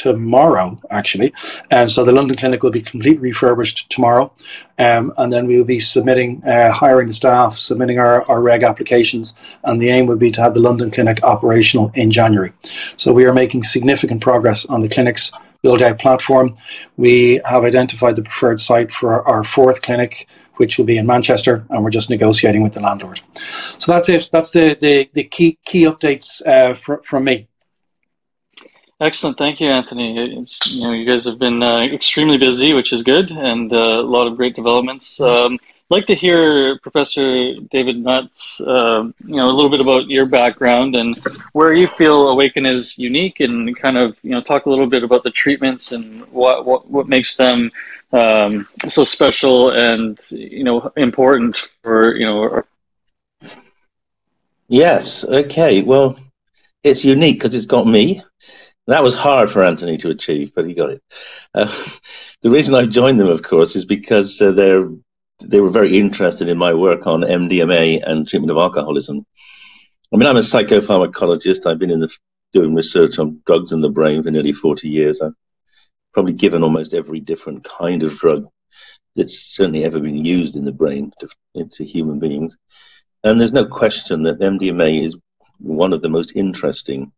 tomorrow, 0.00 0.78
actually. 0.90 1.32
And 1.70 1.90
so 1.90 2.04
the 2.04 2.12
London 2.12 2.36
clinic 2.36 2.62
will 2.62 2.70
be 2.70 2.82
completely 2.82 3.28
refurbished 3.28 3.90
tomorrow. 3.90 4.32
Um, 4.78 5.12
and 5.18 5.32
then 5.32 5.46
we 5.46 5.56
will 5.58 5.66
be 5.76 5.80
submitting, 5.80 6.42
uh, 6.44 6.72
hiring 6.72 7.08
the 7.08 7.12
staff, 7.12 7.58
submitting 7.58 7.98
our, 7.98 8.22
our 8.30 8.40
reg 8.40 8.62
applications. 8.62 9.34
And 9.62 9.80
the 9.80 9.90
aim 9.90 10.06
would 10.06 10.18
be 10.18 10.30
to 10.30 10.40
have 10.40 10.54
the 10.54 10.60
London 10.60 10.90
clinic 10.90 11.22
operational 11.22 11.92
in 11.94 12.10
January. 12.10 12.52
So 12.96 13.12
we 13.12 13.26
are 13.26 13.34
making 13.34 13.64
significant 13.64 14.22
progress 14.22 14.66
on 14.66 14.80
the 14.80 14.88
clinic's 14.88 15.30
build 15.62 15.82
out 15.82 15.98
platform. 15.98 16.56
We 16.96 17.40
have 17.44 17.64
identified 17.64 18.16
the 18.16 18.22
preferred 18.22 18.60
site 18.60 18.90
for 18.90 19.28
our 19.28 19.44
fourth 19.44 19.82
clinic. 19.82 20.26
Which 20.58 20.76
will 20.76 20.84
be 20.84 20.98
in 20.98 21.06
Manchester, 21.06 21.64
and 21.70 21.82
we're 21.82 21.90
just 21.90 22.10
negotiating 22.10 22.62
with 22.62 22.74
the 22.74 22.80
landlord. 22.80 23.22
So 23.78 23.90
that's 23.92 24.08
it. 24.10 24.28
That's 24.30 24.50
the 24.50 24.76
the, 24.78 25.08
the 25.14 25.24
key 25.24 25.58
key 25.64 25.84
updates 25.84 26.42
uh, 26.46 26.74
from 26.74 27.24
me. 27.24 27.48
Excellent, 29.02 29.36
thank 29.36 29.58
you, 29.58 29.66
Anthony. 29.66 30.38
It's, 30.38 30.76
you 30.76 30.84
know, 30.84 30.92
you 30.92 31.04
guys 31.04 31.24
have 31.24 31.36
been 31.36 31.60
uh, 31.60 31.80
extremely 31.80 32.38
busy, 32.38 32.72
which 32.72 32.92
is 32.92 33.02
good, 33.02 33.32
and 33.32 33.72
uh, 33.72 33.98
a 33.98 34.00
lot 34.00 34.28
of 34.28 34.36
great 34.36 34.54
developments. 34.54 35.20
Um, 35.20 35.54
I'd 35.54 35.90
like 35.90 36.06
to 36.06 36.14
hear 36.14 36.78
Professor 36.78 37.54
David 37.72 37.96
Nutt's, 37.96 38.60
uh, 38.60 39.10
you 39.24 39.34
know, 39.34 39.50
a 39.50 39.56
little 39.56 39.72
bit 39.72 39.80
about 39.80 40.06
your 40.06 40.26
background 40.26 40.94
and 40.94 41.18
where 41.52 41.72
you 41.72 41.88
feel 41.88 42.32
Awakn 42.32 42.64
is 42.64 42.96
unique, 42.96 43.40
and 43.40 43.76
kind 43.76 43.98
of, 43.98 44.16
you 44.22 44.30
know, 44.30 44.40
talk 44.40 44.66
a 44.66 44.70
little 44.70 44.86
bit 44.86 45.02
about 45.02 45.24
the 45.24 45.32
treatments 45.32 45.90
and 45.90 46.24
what 46.28 46.64
what, 46.64 46.88
what 46.88 47.08
makes 47.08 47.36
them 47.36 47.72
um, 48.12 48.68
so 48.88 49.02
special 49.02 49.70
and 49.70 50.16
you 50.30 50.62
know 50.62 50.92
important 50.96 51.56
for 51.82 52.14
you 52.14 52.26
know. 52.26 52.62
Yes. 54.68 55.24
Okay. 55.24 55.82
Well, 55.82 56.20
it's 56.84 57.04
unique 57.04 57.40
because 57.40 57.56
it's 57.56 57.66
got 57.66 57.84
me 57.84 58.22
that 58.86 59.02
was 59.02 59.16
hard 59.16 59.50
for 59.50 59.62
Anthony 59.62 59.96
to 59.98 60.10
achieve, 60.10 60.54
but 60.54 60.66
he 60.66 60.74
got 60.74 60.90
it. 60.90 61.02
Uh, 61.54 61.72
the 62.42 62.50
reason 62.50 62.74
I 62.74 62.86
joined 62.86 63.20
them, 63.20 63.30
of 63.30 63.42
course, 63.42 63.76
is 63.76 63.84
because 63.84 64.40
uh, 64.40 64.52
they're 64.52 64.88
they 65.40 65.60
were 65.60 65.70
very 65.70 65.98
interested 65.98 66.48
in 66.48 66.56
my 66.56 66.74
work 66.74 67.06
on 67.06 67.22
MDMA 67.22 68.02
and 68.04 68.28
treatment 68.28 68.52
of 68.52 68.58
alcoholism. 68.58 69.26
I 70.12 70.16
mean, 70.16 70.28
I'm 70.28 70.36
a 70.36 70.40
psychopharmacologist. 70.40 71.66
I've 71.66 71.80
been 71.80 71.90
in 71.90 72.00
the 72.00 72.16
doing 72.52 72.74
research 72.74 73.18
on 73.18 73.40
drugs 73.44 73.72
in 73.72 73.80
the 73.80 73.88
brain 73.88 74.22
for 74.22 74.30
nearly 74.30 74.52
40 74.52 74.88
years. 74.88 75.20
I've 75.20 75.34
probably 76.12 76.34
given 76.34 76.62
almost 76.62 76.94
every 76.94 77.20
different 77.20 77.64
kind 77.64 78.02
of 78.02 78.18
drug 78.18 78.46
that's 79.16 79.38
certainly 79.38 79.84
ever 79.84 80.00
been 80.00 80.24
used 80.24 80.56
in 80.56 80.64
the 80.64 80.72
brain 80.72 81.12
to, 81.20 81.28
to 81.70 81.84
human 81.84 82.18
beings. 82.18 82.56
And 83.24 83.40
there's 83.40 83.52
no 83.52 83.66
question 83.66 84.24
that 84.24 84.40
MDMA 84.40 85.02
is 85.02 85.18
one 85.58 85.92
of 85.92 86.02
the 86.02 86.08
most 86.08 86.36
interesting 86.36 87.12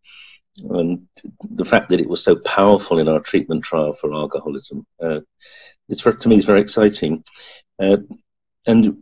and 0.59 1.07
the 1.43 1.65
fact 1.65 1.91
that 1.91 2.01
it 2.01 2.09
was 2.09 2.23
so 2.23 2.37
powerful 2.37 2.99
in 2.99 3.09
our 3.09 3.21
treatment 3.21 3.65
trial 3.65 3.93
for 3.93 4.15
alcoholism, 4.15 4.87
uh, 5.01 5.21
it's 5.89 6.03
to 6.03 6.29
me 6.29 6.37
is 6.37 6.47
very 6.47 6.61
exciting. 6.61 7.25
Uh, 7.79 7.99
and 8.67 8.99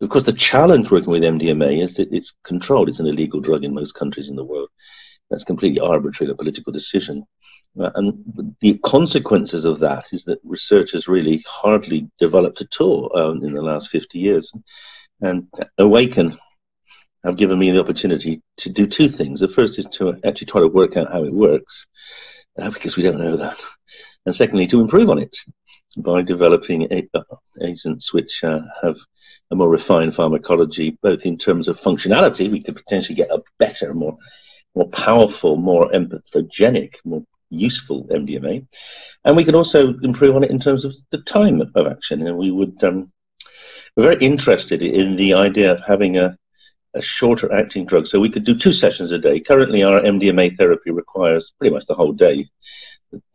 of 0.00 0.10
course, 0.10 0.24
the 0.24 0.32
challenge 0.32 0.90
working 0.90 1.10
with 1.10 1.22
MDMA 1.22 1.82
is 1.82 1.94
that 1.94 2.12
it's 2.12 2.34
controlled. 2.44 2.88
It's 2.88 3.00
an 3.00 3.06
illegal 3.06 3.40
drug 3.40 3.64
in 3.64 3.72
most 3.72 3.92
countries 3.92 4.28
in 4.28 4.36
the 4.36 4.44
world. 4.44 4.68
That's 5.30 5.44
completely 5.44 5.80
arbitrary, 5.80 6.32
a 6.32 6.34
political 6.34 6.72
decision. 6.72 7.24
Uh, 7.78 7.90
and 7.94 8.54
the 8.60 8.78
consequences 8.78 9.64
of 9.64 9.80
that 9.80 10.12
is 10.12 10.24
that 10.24 10.40
research 10.44 10.92
has 10.92 11.08
really 11.08 11.42
hardly 11.46 12.10
developed 12.18 12.60
at 12.60 12.80
all 12.80 13.16
um, 13.16 13.42
in 13.44 13.54
the 13.54 13.62
last 13.62 13.90
50 13.90 14.18
years. 14.18 14.52
And 15.20 15.48
Awakn 15.78 16.38
have 17.26 17.36
given 17.36 17.58
me 17.58 17.72
the 17.72 17.80
opportunity 17.80 18.40
to 18.58 18.70
do 18.70 18.86
two 18.86 19.08
things. 19.08 19.40
The 19.40 19.48
first 19.48 19.78
is 19.80 19.86
to 19.98 20.16
actually 20.24 20.46
try 20.46 20.60
to 20.60 20.68
work 20.68 20.96
out 20.96 21.12
how 21.12 21.24
it 21.24 21.32
works, 21.32 21.86
uh, 22.56 22.70
because 22.70 22.96
we 22.96 23.02
don't 23.02 23.18
know 23.18 23.36
that. 23.36 23.60
And 24.24 24.34
secondly, 24.34 24.68
to 24.68 24.80
improve 24.80 25.10
on 25.10 25.18
it 25.18 25.36
by 25.96 26.22
developing 26.22 26.92
a, 26.92 27.08
uh, 27.12 27.22
agents 27.60 28.12
which 28.12 28.44
uh, 28.44 28.60
have 28.80 28.96
a 29.50 29.56
more 29.56 29.68
refined 29.68 30.14
pharmacology, 30.14 30.96
both 31.02 31.26
in 31.26 31.36
terms 31.36 31.66
of 31.66 31.78
functionality, 31.78 32.50
we 32.50 32.62
could 32.62 32.76
potentially 32.76 33.16
get 33.16 33.30
a 33.30 33.42
better, 33.58 33.92
more, 33.92 34.16
more 34.76 34.88
powerful, 34.88 35.56
more 35.56 35.88
empathogenic, 35.88 36.94
more 37.04 37.24
useful 37.50 38.06
MDMA, 38.08 38.66
and 39.24 39.36
we 39.36 39.44
can 39.44 39.54
also 39.56 39.94
improve 39.98 40.36
on 40.36 40.44
it 40.44 40.50
in 40.50 40.60
terms 40.60 40.84
of 40.84 40.94
the 41.10 41.22
time 41.22 41.60
of 41.74 41.86
action. 41.86 42.26
And 42.26 42.36
we 42.36 42.50
would, 42.50 42.82
um, 42.84 43.12
we're 43.96 44.10
very 44.10 44.24
interested 44.24 44.82
in 44.82 45.16
the 45.16 45.34
idea 45.34 45.72
of 45.72 45.80
having 45.80 46.18
a 46.18 46.36
a 46.96 47.02
shorter 47.02 47.52
acting 47.52 47.84
drug. 47.84 48.06
So 48.06 48.20
we 48.20 48.30
could 48.30 48.44
do 48.44 48.56
two 48.56 48.72
sessions 48.72 49.12
a 49.12 49.18
day. 49.18 49.40
Currently, 49.40 49.82
our 49.84 50.00
MDMA 50.00 50.56
therapy 50.56 50.90
requires 50.90 51.52
pretty 51.58 51.74
much 51.74 51.86
the 51.86 51.94
whole 51.94 52.12
day. 52.12 52.48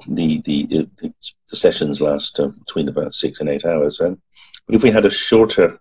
The 0.08 0.42
the, 0.42 0.90
the, 0.98 1.14
the 1.50 1.56
sessions 1.56 2.02
last 2.02 2.40
uh, 2.40 2.48
between 2.48 2.90
about 2.90 3.16
six 3.16 3.40
and 3.40 3.50
eight 3.50 3.66
hours. 3.66 4.02
Um, 4.02 4.22
but 4.66 4.76
if 4.76 4.84
we 4.84 4.92
had 4.92 5.06
a 5.06 5.10
shorter 5.10 5.80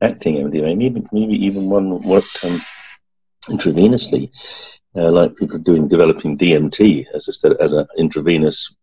acting 0.00 0.36
MDMA, 0.36 0.76
maybe 0.76 1.06
maybe 1.12 1.46
even 1.46 1.68
one 1.68 2.02
worked 2.02 2.44
um, 2.44 2.62
intravenously, 3.44 4.30
uh, 4.94 5.10
like 5.10 5.36
people 5.36 5.58
doing 5.58 5.88
developing 5.88 6.38
DMT 6.38 7.06
as 7.12 7.28
a 7.44 7.62
as 7.62 7.72
an 7.72 7.86
intravenous 7.98 8.74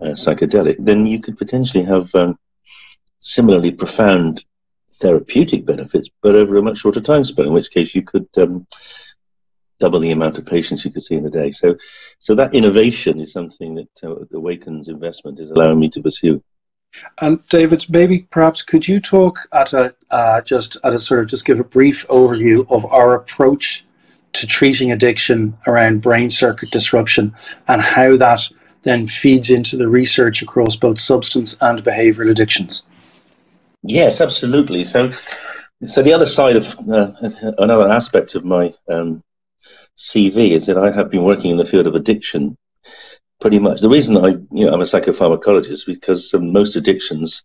uh, 0.00 0.10
psychedelic, 0.10 0.76
then 0.78 1.06
you 1.06 1.20
could 1.20 1.38
potentially 1.38 1.84
have 1.84 2.14
um, 2.14 2.38
similarly 3.20 3.72
profound 3.72 4.44
therapeutic 4.94 5.64
benefits, 5.64 6.08
but 6.22 6.34
over 6.34 6.56
a 6.56 6.62
much 6.62 6.78
shorter 6.78 7.00
time 7.00 7.24
span, 7.24 7.46
in 7.46 7.52
which 7.52 7.70
case 7.70 7.94
you 7.94 8.02
could 8.02 8.28
um, 8.36 8.66
double 9.80 9.98
the 9.98 10.12
amount 10.12 10.38
of 10.38 10.46
patients 10.46 10.84
you 10.84 10.92
could 10.92 11.02
see 11.02 11.16
in 11.16 11.26
a 11.26 11.30
day. 11.30 11.50
So, 11.50 11.76
so 12.18 12.34
that 12.36 12.54
innovation 12.54 13.20
is 13.20 13.32
something 13.32 13.74
that 13.74 14.04
uh, 14.04 14.24
Awakn's 14.32 14.88
investment 14.88 15.40
is 15.40 15.50
allowing 15.50 15.80
me 15.80 15.88
to 15.90 16.02
pursue. 16.02 16.42
And 17.20 17.46
David, 17.48 17.86
maybe 17.88 18.26
perhaps 18.30 18.62
could 18.62 18.86
you 18.86 19.00
talk 19.00 19.48
at 19.52 19.72
a 19.72 19.94
uh, 20.10 20.42
just 20.42 20.76
at 20.84 20.92
a 20.92 20.98
sort 20.98 21.20
of 21.20 21.28
just 21.28 21.46
give 21.46 21.58
a 21.58 21.64
brief 21.64 22.06
overview 22.08 22.70
of 22.70 22.84
our 22.84 23.14
approach 23.14 23.84
to 24.34 24.46
treating 24.46 24.92
addiction 24.92 25.56
around 25.66 26.02
brain 26.02 26.30
circuit 26.30 26.70
disruption 26.70 27.34
and 27.66 27.80
how 27.80 28.16
that 28.16 28.48
then 28.82 29.06
feeds 29.06 29.50
into 29.50 29.76
the 29.76 29.88
research 29.88 30.42
across 30.42 30.76
both 30.76 30.98
substance 30.98 31.56
and 31.60 31.82
behavioral 31.82 32.30
addictions. 32.30 32.82
Yes, 33.82 34.20
absolutely. 34.20 34.84
So, 34.84 35.12
so 35.84 36.02
the 36.02 36.12
other 36.12 36.26
side 36.26 36.56
of 36.56 36.76
uh, 36.88 37.12
another 37.58 37.88
aspect 37.88 38.34
of 38.34 38.44
my 38.44 38.72
um, 38.88 39.22
CV 39.96 40.50
is 40.50 40.66
that 40.66 40.78
I 40.78 40.92
have 40.92 41.10
been 41.10 41.24
working 41.24 41.50
in 41.50 41.56
the 41.56 41.64
field 41.64 41.86
of 41.86 41.94
addiction. 41.94 42.56
Pretty 43.40 43.58
much 43.58 43.80
the 43.80 43.88
reason 43.88 44.16
I, 44.16 44.28
you 44.52 44.66
know, 44.66 44.72
I'm 44.72 44.80
a 44.80 44.84
psychopharmacologist 44.84 45.70
is 45.70 45.84
because 45.84 46.32
um, 46.32 46.52
most 46.52 46.76
addictions 46.76 47.42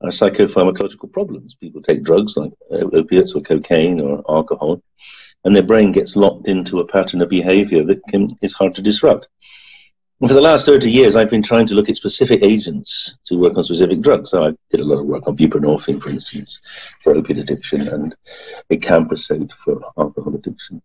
are 0.00 0.10
psychopharmacological 0.10 1.12
problems. 1.12 1.56
People 1.56 1.82
take 1.82 2.04
drugs 2.04 2.36
like 2.36 2.52
uh, 2.70 2.88
opiates 2.92 3.34
or 3.34 3.42
cocaine 3.42 4.00
or 4.00 4.22
alcohol, 4.28 4.80
and 5.44 5.56
their 5.56 5.64
brain 5.64 5.90
gets 5.90 6.14
locked 6.14 6.46
into 6.46 6.78
a 6.78 6.86
pattern 6.86 7.20
of 7.20 7.28
behavior 7.28 7.82
that 7.82 8.06
can, 8.08 8.36
is 8.40 8.52
hard 8.52 8.76
to 8.76 8.82
disrupt. 8.82 9.28
And 10.20 10.28
for 10.28 10.34
the 10.34 10.42
last 10.42 10.66
30 10.66 10.90
years, 10.90 11.16
I've 11.16 11.30
been 11.30 11.42
trying 11.42 11.66
to 11.68 11.74
look 11.74 11.88
at 11.88 11.96
specific 11.96 12.42
agents 12.42 13.18
to 13.24 13.36
work 13.36 13.56
on 13.56 13.62
specific 13.62 14.02
drugs. 14.02 14.30
So 14.30 14.44
I 14.44 14.52
did 14.68 14.80
a 14.80 14.84
lot 14.84 15.00
of 15.00 15.06
work 15.06 15.26
on 15.26 15.36
buprenorphine, 15.36 16.02
for 16.02 16.10
instance, 16.10 16.60
for 17.00 17.14
opiate 17.14 17.38
addiction, 17.38 17.88
and 17.88 18.14
acamprosate 18.70 19.52
for 19.52 19.80
alcohol 19.96 20.34
addiction. 20.34 20.82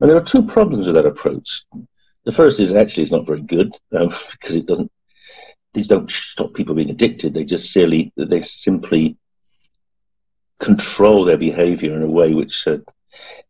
And 0.00 0.08
there 0.08 0.16
are 0.16 0.24
two 0.24 0.46
problems 0.46 0.86
with 0.86 0.94
that 0.94 1.06
approach. 1.06 1.64
The 2.24 2.32
first 2.32 2.60
is 2.60 2.72
actually 2.72 3.02
it's 3.02 3.12
not 3.12 3.26
very 3.26 3.40
good 3.40 3.74
um, 3.92 4.08
because 4.30 4.54
it 4.54 4.66
doesn't. 4.66 4.92
These 5.74 5.88
don't 5.88 6.10
stop 6.10 6.54
people 6.54 6.74
being 6.74 6.90
addicted. 6.90 7.34
They 7.34 7.44
just 7.44 7.72
simply 7.72 8.12
they 8.16 8.40
simply 8.40 9.16
control 10.60 11.24
their 11.24 11.38
behaviour 11.38 11.94
in 11.94 12.02
a 12.02 12.06
way 12.06 12.34
which 12.34 12.68
uh, 12.68 12.78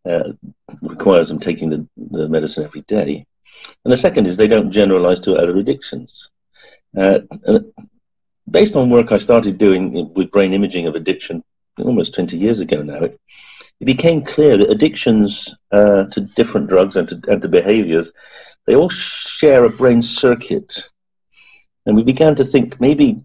uh, 0.07 0.33
requires 0.81 1.28
them 1.28 1.40
taking 1.40 1.69
the, 1.69 1.88
the 1.97 2.28
medicine 2.28 2.64
every 2.64 2.81
day. 2.83 3.26
And 3.85 3.92
the 3.92 3.97
second 3.97 4.26
is 4.26 4.37
they 4.37 4.49
don't 4.49 4.71
generalize 4.71 5.21
to 5.21 5.37
other 5.37 5.57
addictions. 5.57 6.31
Uh, 6.97 7.21
based 8.50 8.76
on 8.76 8.90
work 8.90 9.12
I 9.12 9.16
started 9.16 9.59
doing 9.59 10.12
with 10.14 10.31
brain 10.31 10.52
imaging 10.52 10.87
of 10.87 10.95
addiction 10.95 11.42
almost 11.78 12.14
20 12.14 12.37
years 12.37 12.61
ago 12.61 12.83
now, 12.83 13.04
it, 13.04 13.19
it 13.81 13.85
became 13.85 14.25
clear 14.25 14.57
that 14.57 14.71
addictions 14.71 15.54
uh, 15.71 16.07
to 16.07 16.21
different 16.21 16.69
drugs 16.69 16.97
and 16.97 17.09
to, 17.09 17.21
and 17.28 17.42
to 17.42 17.49
behaviors, 17.49 18.12
they 18.66 18.76
all 18.76 18.88
share 18.88 19.64
a 19.64 19.71
brain 19.71 20.02
circuit. 20.02 20.88
And 21.85 21.97
we 21.97 22.04
began 22.04 22.37
to 22.37 22.45
think 22.45 22.81
maybe 22.81 23.25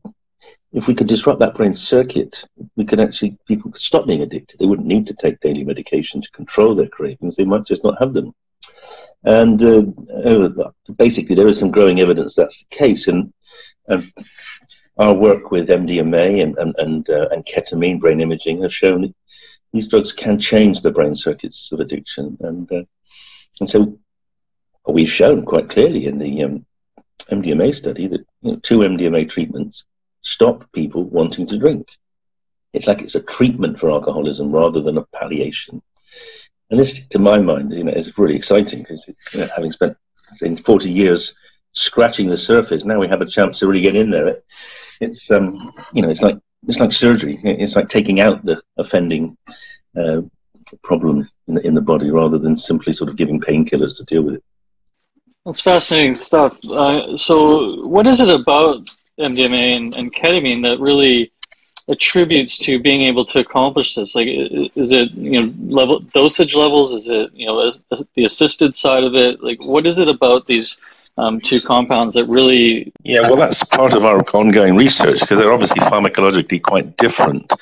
if 0.74 0.88
we 0.88 0.96
could 0.96 1.08
disrupt 1.08 1.40
that 1.40 1.56
brain 1.56 1.74
circuit, 1.74 2.48
we 2.76 2.86
could 2.86 3.00
actually, 3.00 3.38
people 3.48 3.72
could 3.72 3.82
stop 3.82 4.08
being 4.08 4.22
addicted. 4.22 4.60
They 4.60 4.66
wouldn't 4.66 4.88
need 4.88 5.08
to 5.08 5.16
take 5.16 5.40
daily 5.40 5.64
medication 5.64 6.22
to 6.22 6.32
control 6.32 6.76
their 6.76 6.88
cravings. 6.88 7.36
They 7.36 7.46
might 7.46 7.66
just 7.66 7.84
not 7.84 8.00
have 8.00 8.14
them. 8.14 8.34
And 9.24 9.62
uh, 9.62 9.84
uh, 10.14 10.72
basically, 10.98 11.36
there 11.36 11.48
is 11.48 11.60
some 11.60 11.72
growing 11.72 12.00
evidence 12.00 12.36
that's 12.36 12.64
the 12.64 12.76
case. 12.76 13.08
And, 13.08 13.34
and 13.88 14.12
our 14.98 15.14
work 15.14 15.52
with 15.52 15.70
MDMA 15.70 16.42
and, 16.42 16.58
and, 16.58 16.76
and, 16.78 17.10
uh, 17.10 17.28
and 17.32 17.46
ketamine 17.46 18.00
brain 18.00 18.22
imaging 18.22 18.62
has 18.62 18.74
shown 18.74 19.02
that 19.02 19.16
these 19.74 19.88
drugs 19.88 20.14
can 20.14 20.40
change 20.40 20.82
the 20.82 20.92
brain 20.92 21.16
circuits 21.16 21.72
of 21.72 21.80
addiction. 21.80 22.38
And, 22.40 22.72
uh, 22.72 22.84
and 23.60 23.70
so 23.70 24.00
we've 24.88 25.10
shown 25.10 25.46
quite 25.46 25.70
clearly 25.70 26.06
in 26.06 26.18
the 26.18 26.44
um, 26.44 26.66
MDMA 27.30 27.74
study 27.74 28.08
that 28.08 28.26
you 28.42 28.52
know, 28.52 28.56
two 28.58 28.80
MDMA 28.80 29.30
treatments 29.30 29.86
stop 30.22 30.72
people 30.72 31.04
wanting 31.04 31.48
to 31.48 31.58
drink. 31.58 31.90
It's 32.74 32.88
like 32.88 33.02
it's 33.02 33.16
a 33.16 33.24
treatment 33.24 33.80
for 33.80 33.92
alcoholism 33.92 34.52
rather 34.52 34.82
than 34.82 34.98
a 34.98 35.06
palliation. 35.06 35.82
And 36.70 36.80
this, 36.80 37.08
to 37.10 37.20
my 37.20 37.40
mind, 37.40 37.74
you 37.74 37.84
know, 37.84 37.92
is 37.92 38.18
really 38.18 38.36
exciting 38.36 38.80
because 38.80 39.08
you 39.34 39.40
know, 39.40 39.48
having 39.56 39.72
spent 39.72 39.98
say, 40.16 40.54
40 40.56 40.92
years 40.92 41.36
scratching 41.72 42.28
the 42.28 42.38
surface, 42.38 42.84
now 42.84 43.00
we 43.00 43.08
have 43.08 43.22
a 43.22 43.26
chance 43.26 43.60
to 43.60 43.68
really 43.68 43.82
get 43.82 43.96
in 43.96 44.10
there. 44.10 44.28
It, 44.28 44.46
it's 45.00 45.32
um, 45.32 45.72
you 45.94 46.02
know, 46.02 46.10
it's 46.10 46.22
like 46.22 46.40
it's 46.68 46.80
like 46.80 46.92
surgery. 46.92 47.38
It's 47.44 47.76
like 47.76 47.88
taking 47.88 48.20
out 48.20 48.44
the 48.44 48.62
offending 48.78 49.38
uh, 49.96 50.22
problem 50.84 51.30
in 51.48 51.56
the, 51.56 51.68
in 51.68 51.74
the 51.74 51.82
body 51.82 52.10
rather 52.10 52.38
than 52.38 52.58
simply 52.58 52.94
sort 52.94 53.10
of 53.10 53.16
giving 53.16 53.40
painkillers 53.40 53.98
to 53.98 54.06
deal 54.06 54.24
with 54.24 54.36
it. 54.36 54.44
That's 55.46 55.62
fascinating 55.62 56.16
stuff. 56.16 56.58
Uh, 56.66 57.16
so, 57.16 57.86
what 57.86 58.06
is 58.08 58.20
it 58.20 58.30
about 58.30 58.82
MDMA 59.18 59.78
and, 59.78 59.96
and 59.96 60.14
ketamine 60.14 60.64
that 60.64 60.80
really 60.82 61.32
attributes 61.90 62.58
to 62.58 62.80
being 62.80 63.04
able 63.04 63.26
to 63.26 63.40
accomplish 63.40 63.96
this? 63.96 64.16
Like, 64.16 64.28
is 64.28 64.92
it 64.92 65.12
you 65.12 65.42
know 65.42 65.54
level 65.68 66.00
dosage 66.00 66.56
levels? 66.56 66.94
Is 66.94 67.10
it 67.10 67.32
you 67.34 67.48
know 67.48 67.72
the 68.16 68.26
assisted 68.26 68.76
side 68.76 69.04
of 69.04 69.16
it? 69.16 69.44
Like, 69.44 69.66
what 69.66 69.86
is 69.86 69.98
it 69.98 70.08
about 70.08 70.48
these 70.48 70.80
um, 71.18 71.42
two 71.42 71.62
compounds 71.62 72.16
that 72.16 72.26
really? 72.26 72.92
Yeah, 73.04 73.22
well, 73.24 73.38
that's 73.38 73.64
part 73.64 73.96
of 73.96 74.06
our 74.06 74.20
ongoing 74.34 74.76
research 74.76 75.22
because 75.22 75.40
they're 75.40 75.54
obviously 75.54 75.82
pharmacologically 75.82 76.62
quite 76.62 76.98
different. 76.98 77.54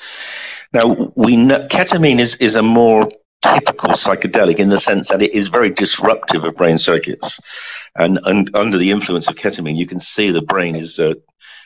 Now, 0.72 1.12
we 1.14 1.36
know, 1.36 1.58
ketamine 1.58 2.18
is 2.18 2.36
is 2.36 2.56
a 2.56 2.62
more 2.62 3.08
typical 3.42 3.90
psychedelic 3.90 4.58
in 4.58 4.68
the 4.68 4.78
sense 4.78 5.10
that 5.10 5.22
it 5.22 5.34
is 5.34 5.48
very 5.48 5.70
disruptive 5.70 6.44
of 6.44 6.56
brain 6.56 6.78
circuits, 6.78 7.40
and, 7.94 8.18
and 8.24 8.54
under 8.54 8.78
the 8.78 8.90
influence 8.90 9.28
of 9.28 9.36
ketamine, 9.36 9.76
you 9.76 9.86
can 9.86 10.00
see 10.00 10.30
the 10.30 10.42
brain 10.42 10.76
is 10.76 10.98
uh, 10.98 11.14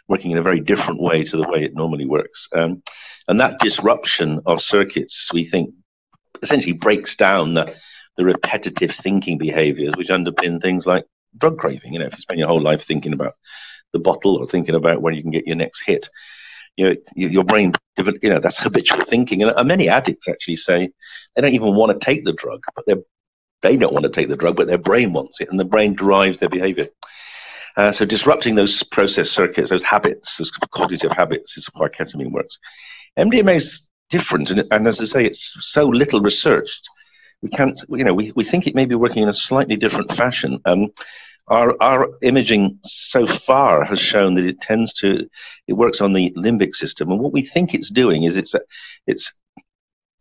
working 0.09 0.33
in 0.33 0.39
a 0.39 0.43
very 0.43 0.61
different 0.61 1.01
way 1.01 1.25
to 1.25 1.37
the 1.37 1.49
way 1.49 1.63
it 1.63 1.75
normally 1.75 2.07
works. 2.07 2.49
Um, 2.53 2.83
and 3.29 3.41
that 3.41 3.61
disruption 3.61 4.41
of 4.47 4.61
circuits, 4.61 5.33
we 5.33 5.45
think, 5.45 5.75
essentially 6.43 6.73
breaks 6.73 7.17
down 7.17 7.55
the, 7.55 7.75
the 8.17 8.25
repetitive 8.25 8.91
thinking 8.91 9.39
behaviors 9.39 9.95
which 9.97 10.09
underpin 10.09 10.61
things 10.61 10.87
like 10.87 11.05
drug 11.37 11.59
craving. 11.59 11.93
You 11.93 12.01
know, 12.01 12.07
if 12.07 12.17
you 12.17 12.23
spend 12.23 12.39
your 12.39 12.49
whole 12.49 12.61
life 12.61 12.83
thinking 12.83 13.13
about 13.13 13.35
the 13.93 14.01
bottle 14.01 14.37
or 14.37 14.47
thinking 14.47 14.75
about 14.75 15.03
when 15.03 15.15
you 15.15 15.23
can 15.23 15.31
get 15.31 15.47
your 15.47 15.57
next 15.57 15.83
hit, 15.85 16.09
you 16.77 16.87
know, 16.87 16.97
your 17.15 17.45
brain, 17.45 17.73
you 17.99 18.31
know, 18.31 18.39
that's 18.39 18.63
habitual 18.63 19.03
thinking. 19.03 19.43
And 19.43 19.69
many 19.69 19.89
addicts 19.89 20.29
actually 20.29 20.57
say 20.57 20.91
they 21.35 21.43
don't 21.43 21.53
even 21.53 21.75
want 21.75 21.93
to 21.93 22.05
take 22.05 22.25
the 22.25 22.33
drug, 22.33 22.65
but 22.75 22.87
they 22.87 22.95
they 23.63 23.77
don't 23.77 23.93
want 23.93 24.05
to 24.05 24.11
take 24.11 24.29
the 24.29 24.37
drug, 24.37 24.57
but 24.57 24.69
their 24.69 24.79
brain 24.79 25.13
wants 25.13 25.41
it, 25.41 25.51
and 25.51 25.61
the 25.61 25.65
brain 25.65 25.95
drives 25.95 26.39
their 26.39 26.49
behavior. 26.49 26.89
Uh, 27.77 27.93
so 27.93 28.05
disrupting 28.05 28.55
those 28.55 28.83
process 28.83 29.31
circuits, 29.31 29.71
those 29.71 29.83
habits, 29.83 30.39
those 30.39 30.51
cognitive 30.51 31.13
habits, 31.13 31.57
is 31.57 31.69
why 31.73 31.89
ketamine 31.89 32.33
works. 32.33 32.59
MDMA 33.19 33.55
is 33.57 33.91
different, 34.09 34.51
and, 34.51 34.65
and, 34.71 34.89
as 34.89 35.01
I 35.01 35.05
say, 35.05 35.25
it's 35.25 35.57
so 35.61 35.87
little 35.87 36.21
researched. 36.21 36.89
We 37.43 37.49
can't, 37.51 37.79
you 37.89 38.05
know, 38.05 38.15
we, 38.15 38.33
we 38.35 38.45
think 38.45 38.67
it 38.67 38.75
may 38.75 38.87
be 38.87 38.97
working 38.97 39.23
in 39.23 39.29
a 39.29 39.35
slightly 39.35 39.77
different 39.77 40.13
fashion. 40.13 40.61
Um, 40.65 40.89
our, 41.51 41.77
our 41.83 42.09
imaging 42.23 42.79
so 42.85 43.27
far 43.27 43.85
has 43.85 44.01
shown 44.01 44.37
that 44.37 44.47
it 44.47 44.61
tends 44.61 44.95
to, 44.95 45.29
it 45.67 45.73
works 45.73 46.01
on 46.01 46.13
the 46.13 46.31
limbic 46.31 46.75
system, 46.75 47.11
and 47.11 47.21
what 47.21 47.33
we 47.33 47.43
think 47.43 47.75
it's 47.75 47.91
doing 47.91 48.23
is 48.23 48.37
it's 48.37 48.55
it's 49.07 49.35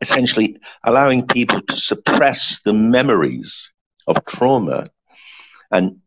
essentially 0.01 0.57
allowing 0.83 1.27
people 1.27 1.61
to 1.61 1.75
suppress 1.75 2.61
the 2.61 2.73
memories 2.73 3.73
of 4.07 4.25
trauma 4.25 4.87
and 5.71 5.97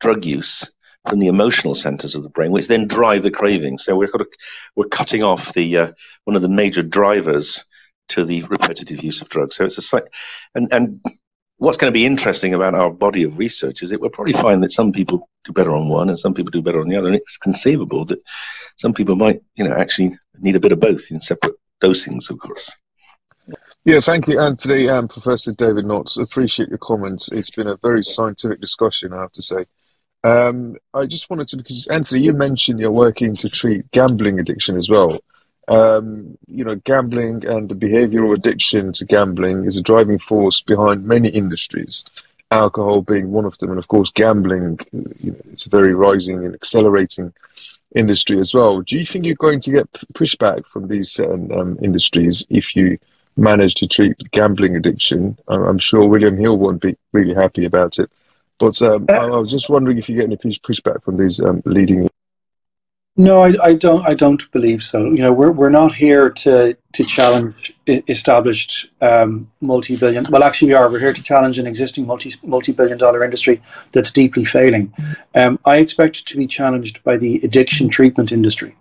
drug 0.00 0.24
use 0.24 0.72
from 1.06 1.18
the 1.18 1.28
emotional 1.28 1.74
centers 1.74 2.14
of 2.14 2.22
the 2.22 2.30
brain, 2.30 2.50
which 2.50 2.68
then 2.68 2.86
drive 2.86 3.22
the 3.22 3.30
craving. 3.30 3.78
So 3.78 3.96
we're 3.96 4.08
we're 4.74 4.88
cutting 4.88 5.22
off 5.22 5.52
the 5.52 5.76
uh, 5.76 5.92
one 6.24 6.36
of 6.36 6.42
the 6.42 6.48
major 6.48 6.82
drivers 6.82 7.64
to 8.08 8.24
the 8.24 8.42
repetitive 8.42 9.04
use 9.04 9.20
of 9.20 9.28
drugs. 9.28 9.56
So 9.56 9.64
it's 9.64 9.92
a 9.92 10.02
and 10.54 10.72
and 10.72 11.04
what's 11.60 11.76
going 11.76 11.92
to 11.92 11.96
be 11.96 12.06
interesting 12.06 12.54
about 12.54 12.74
our 12.74 12.90
body 12.90 13.24
of 13.24 13.36
research 13.36 13.82
is 13.82 13.90
that 13.90 14.00
we'll 14.00 14.08
probably 14.08 14.32
find 14.32 14.62
that 14.62 14.72
some 14.72 14.92
people 14.92 15.28
do 15.44 15.52
better 15.52 15.76
on 15.76 15.88
one 15.90 16.08
and 16.08 16.18
some 16.18 16.32
people 16.32 16.50
do 16.50 16.62
better 16.62 16.80
on 16.80 16.88
the 16.88 16.96
other, 16.96 17.08
and 17.08 17.16
it's 17.16 17.36
conceivable 17.36 18.06
that 18.06 18.18
some 18.76 18.94
people 18.94 19.14
might, 19.14 19.42
you 19.54 19.68
know, 19.68 19.74
actually 19.74 20.12
need 20.38 20.56
a 20.56 20.60
bit 20.60 20.72
of 20.72 20.80
both 20.80 21.10
in 21.10 21.20
separate 21.20 21.56
dosings, 21.82 22.30
of 22.30 22.38
course. 22.38 22.76
Yeah, 23.84 24.00
thank 24.00 24.26
you, 24.28 24.40
Anthony 24.40 24.86
and 24.86 25.10
Professor 25.10 25.52
David 25.52 25.84
Knotts. 25.84 26.18
Appreciate 26.18 26.70
your 26.70 26.78
comments. 26.78 27.30
It's 27.30 27.50
been 27.50 27.66
a 27.66 27.76
very 27.76 28.04
scientific 28.04 28.60
discussion, 28.60 29.12
I 29.12 29.20
have 29.20 29.32
to 29.32 29.42
say. 29.42 29.66
Um, 30.24 30.76
I 30.94 31.04
just 31.04 31.28
wanted 31.28 31.48
to, 31.48 31.58
because 31.58 31.88
Anthony, 31.88 32.22
you 32.22 32.32
mentioned 32.32 32.80
you're 32.80 32.90
working 32.90 33.36
to 33.36 33.50
treat 33.50 33.90
gambling 33.90 34.38
addiction 34.38 34.78
as 34.78 34.88
well. 34.88 35.20
Um, 35.70 36.36
you 36.48 36.64
know, 36.64 36.74
gambling 36.74 37.46
and 37.46 37.68
the 37.68 37.76
behavioral 37.76 38.34
addiction 38.34 38.92
to 38.94 39.04
gambling 39.04 39.66
is 39.66 39.76
a 39.76 39.82
driving 39.82 40.18
force 40.18 40.62
behind 40.62 41.04
many 41.04 41.28
industries, 41.28 42.04
alcohol 42.50 43.02
being 43.02 43.30
one 43.30 43.44
of 43.44 43.56
them. 43.58 43.70
And 43.70 43.78
of 43.78 43.86
course, 43.86 44.10
gambling, 44.10 44.80
you 44.92 45.30
know, 45.30 45.40
it's 45.52 45.66
a 45.66 45.70
very 45.70 45.94
rising 45.94 46.44
and 46.44 46.54
accelerating 46.56 47.32
industry 47.94 48.40
as 48.40 48.52
well. 48.52 48.80
Do 48.80 48.98
you 48.98 49.04
think 49.04 49.26
you're 49.26 49.36
going 49.36 49.60
to 49.60 49.70
get 49.70 49.92
pushback 50.12 50.66
from 50.66 50.88
these 50.88 51.12
certain 51.12 51.52
um, 51.56 51.78
industries 51.80 52.46
if 52.50 52.74
you 52.74 52.98
manage 53.36 53.76
to 53.76 53.86
treat 53.86 54.16
gambling 54.32 54.74
addiction? 54.74 55.38
I'm 55.46 55.78
sure 55.78 56.06
William 56.06 56.36
Hill 56.36 56.56
won't 56.56 56.82
be 56.82 56.96
really 57.12 57.34
happy 57.34 57.64
about 57.64 57.98
it. 57.98 58.10
But 58.58 58.80
um, 58.82 59.06
I, 59.08 59.14
I, 59.14 59.38
was 59.38 59.50
just 59.50 59.70
wondering 59.70 59.98
if 59.98 60.08
you 60.08 60.16
get 60.16 60.26
any 60.26 60.36
pushback 60.36 61.02
from 61.02 61.16
these 61.16 61.40
um, 61.40 61.62
leading. 61.64 62.10
No, 63.20 63.42
I, 63.42 63.52
I, 63.62 63.74
don't. 63.74 64.02
I 64.06 64.14
don't 64.14 64.50
believe 64.50 64.82
so. 64.82 65.04
You 65.04 65.22
know, 65.22 65.30
we're 65.30 65.52
we're 65.52 65.68
not 65.68 65.94
here 65.94 66.30
to 66.30 66.74
to 66.94 67.04
challenge 67.04 67.74
established 67.86 68.90
um, 69.02 69.50
multi-billion. 69.60 70.24
Well, 70.30 70.42
actually, 70.42 70.68
we 70.68 70.74
are. 70.74 70.90
We're 70.90 71.00
here 71.00 71.12
to 71.12 71.22
challenge 71.22 71.58
an 71.58 71.66
existing 71.66 72.06
multi 72.06 72.32
multi-billion-dollar 72.42 73.22
industry 73.22 73.60
that's 73.92 74.10
deeply 74.10 74.46
failing. 74.46 74.94
Um, 75.34 75.58
I 75.66 75.76
expect 75.76 76.28
to 76.28 76.38
be 76.38 76.46
challenged 76.46 77.04
by 77.04 77.18
the 77.18 77.36
addiction 77.42 77.90
treatment 77.90 78.32
industry. 78.32 78.74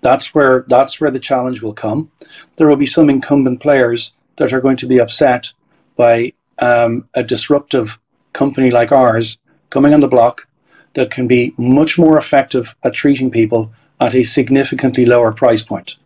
That's 0.00 0.34
where 0.34 0.64
that's 0.66 1.00
where 1.00 1.12
the 1.12 1.20
challenge 1.20 1.62
will 1.62 1.74
come. 1.74 2.10
There 2.56 2.66
will 2.66 2.74
be 2.74 2.86
some 2.86 3.08
incumbent 3.08 3.60
players 3.60 4.14
that 4.38 4.52
are 4.52 4.60
going 4.60 4.78
to 4.78 4.86
be 4.88 4.98
upset 4.98 5.52
by 5.94 6.32
um, 6.58 7.08
a 7.14 7.22
disruptive 7.22 7.96
company 8.32 8.72
like 8.72 8.90
ours 8.90 9.38
coming 9.70 9.94
on 9.94 10.00
the 10.00 10.08
block 10.08 10.48
that 10.94 11.10
can 11.10 11.26
be 11.26 11.54
much 11.56 11.98
more 11.98 12.18
effective 12.18 12.74
at 12.82 12.94
treating 12.94 13.30
people 13.30 13.72
at 14.00 14.14
a 14.14 14.22
significantly 14.22 15.06
lower 15.06 15.32
price 15.32 15.62
point. 15.62 15.96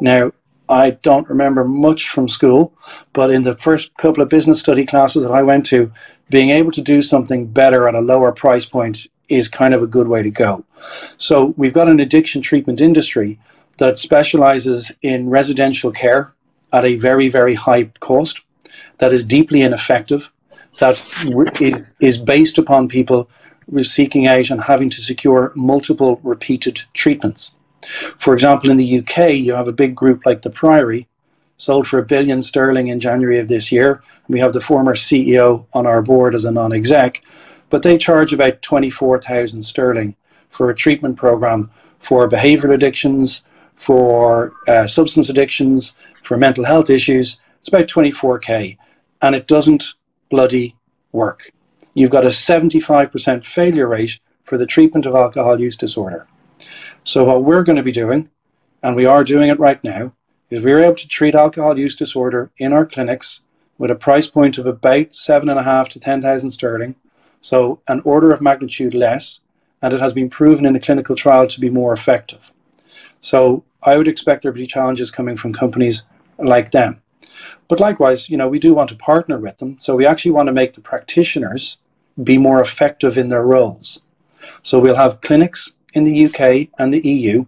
Now, 0.00 0.32
I 0.68 0.90
don't 0.90 1.28
remember 1.28 1.64
much 1.64 2.10
from 2.10 2.28
school, 2.28 2.72
but 3.12 3.30
in 3.30 3.42
the 3.42 3.56
first 3.56 3.90
couple 3.96 4.22
of 4.22 4.28
business 4.28 4.60
study 4.60 4.86
classes 4.86 5.22
that 5.22 5.32
I 5.32 5.42
went 5.42 5.66
to, 5.66 5.90
being 6.28 6.50
able 6.50 6.70
to 6.72 6.82
do 6.82 7.02
something 7.02 7.46
better 7.46 7.88
at 7.88 7.96
a 7.96 8.00
lower 8.00 8.30
price 8.30 8.66
point 8.66 9.08
is 9.28 9.48
kind 9.48 9.74
of 9.74 9.82
a 9.82 9.86
good 9.86 10.06
way 10.06 10.22
to 10.22 10.30
go. 10.30 10.64
So 11.16 11.54
we've 11.56 11.72
got 11.72 11.88
an 11.88 12.00
addiction 12.00 12.40
treatment 12.40 12.80
industry 12.80 13.38
that 13.78 13.98
specializes 13.98 14.92
in 15.02 15.28
residential 15.28 15.90
care 15.90 16.32
at 16.72 16.84
a 16.84 16.96
very, 16.96 17.28
very 17.28 17.54
high 17.54 17.84
cost, 18.00 18.42
that 18.98 19.12
is 19.12 19.24
deeply 19.24 19.62
ineffective, 19.62 20.30
that 20.78 21.00
is, 21.60 21.94
is 21.98 22.18
based 22.18 22.58
upon 22.58 22.88
people 22.88 23.28
seeking 23.84 24.26
out 24.26 24.50
and 24.50 24.60
having 24.60 24.90
to 24.90 25.02
secure 25.02 25.52
multiple 25.54 26.20
repeated 26.22 26.82
treatments. 26.94 27.52
For 28.18 28.34
example, 28.34 28.70
in 28.70 28.76
the 28.76 28.98
UK, 28.98 29.32
you 29.32 29.52
have 29.54 29.68
a 29.68 29.72
big 29.72 29.94
group 29.94 30.26
like 30.26 30.42
the 30.42 30.50
Priory, 30.50 31.08
sold 31.56 31.86
for 31.86 31.98
a 31.98 32.04
billion 32.04 32.42
sterling 32.42 32.88
in 32.88 33.00
January 33.00 33.38
of 33.38 33.48
this 33.48 33.70
year. 33.70 34.02
We 34.28 34.40
have 34.40 34.52
the 34.52 34.60
former 34.60 34.94
CEO 34.94 35.66
on 35.72 35.86
our 35.86 36.02
board 36.02 36.34
as 36.34 36.44
a 36.44 36.50
non 36.50 36.72
exec, 36.72 37.22
but 37.68 37.82
they 37.82 37.98
charge 37.98 38.32
about 38.32 38.62
24,000 38.62 39.62
sterling 39.62 40.14
for 40.50 40.70
a 40.70 40.74
treatment 40.74 41.16
program 41.16 41.70
for 42.00 42.28
behavioral 42.28 42.74
addictions, 42.74 43.44
for 43.76 44.52
uh, 44.68 44.86
substance 44.86 45.28
addictions, 45.28 45.94
for 46.24 46.36
mental 46.36 46.64
health 46.64 46.90
issues. 46.90 47.38
It's 47.60 47.68
about 47.68 47.88
24k, 47.88 48.76
and 49.22 49.34
it 49.34 49.46
doesn't 49.46 49.94
bloody 50.30 50.76
work. 51.12 51.50
You've 52.00 52.08
got 52.08 52.24
a 52.24 52.28
75% 52.28 53.44
failure 53.44 53.86
rate 53.86 54.18
for 54.44 54.56
the 54.56 54.64
treatment 54.64 55.04
of 55.04 55.14
alcohol 55.14 55.60
use 55.60 55.76
disorder. 55.76 56.26
So, 57.04 57.24
what 57.24 57.44
we're 57.44 57.62
going 57.62 57.76
to 57.76 57.82
be 57.82 57.92
doing, 57.92 58.30
and 58.82 58.96
we 58.96 59.04
are 59.04 59.22
doing 59.22 59.50
it 59.50 59.60
right 59.60 59.84
now, 59.84 60.14
is 60.48 60.64
we're 60.64 60.82
able 60.82 60.94
to 60.94 61.08
treat 61.08 61.34
alcohol 61.34 61.78
use 61.78 61.94
disorder 61.94 62.50
in 62.56 62.72
our 62.72 62.86
clinics 62.86 63.42
with 63.76 63.90
a 63.90 63.94
price 63.94 64.26
point 64.26 64.56
of 64.56 64.64
about 64.64 65.12
seven 65.12 65.50
and 65.50 65.58
a 65.58 65.62
half 65.62 65.90
to 65.90 66.00
10,000 66.00 66.50
sterling, 66.50 66.94
so 67.42 67.82
an 67.86 68.00
order 68.06 68.32
of 68.32 68.40
magnitude 68.40 68.94
less, 68.94 69.42
and 69.82 69.92
it 69.92 70.00
has 70.00 70.14
been 70.14 70.30
proven 70.30 70.64
in 70.64 70.76
a 70.76 70.80
clinical 70.80 71.14
trial 71.14 71.46
to 71.48 71.60
be 71.60 71.68
more 71.68 71.92
effective. 71.92 72.50
So 73.20 73.62
I 73.82 73.98
would 73.98 74.08
expect 74.08 74.44
there 74.44 74.52
to 74.52 74.58
be 74.58 74.66
challenges 74.66 75.10
coming 75.10 75.36
from 75.36 75.52
companies 75.52 76.06
like 76.38 76.70
them. 76.70 77.02
But 77.68 77.78
likewise, 77.78 78.30
you 78.30 78.38
know, 78.38 78.48
we 78.48 78.58
do 78.58 78.72
want 78.72 78.88
to 78.88 78.96
partner 78.96 79.38
with 79.38 79.58
them. 79.58 79.76
So 79.80 79.94
we 79.94 80.06
actually 80.06 80.30
want 80.30 80.46
to 80.46 80.54
make 80.54 80.72
the 80.72 80.80
practitioners 80.80 81.76
be 82.22 82.38
more 82.38 82.60
effective 82.60 83.18
in 83.18 83.28
their 83.28 83.42
roles. 83.42 84.02
So 84.62 84.78
we'll 84.78 84.96
have 84.96 85.20
clinics 85.20 85.72
in 85.94 86.04
the 86.04 86.26
UK 86.26 86.68
and 86.78 86.92
the 86.92 87.06
EU. 87.06 87.44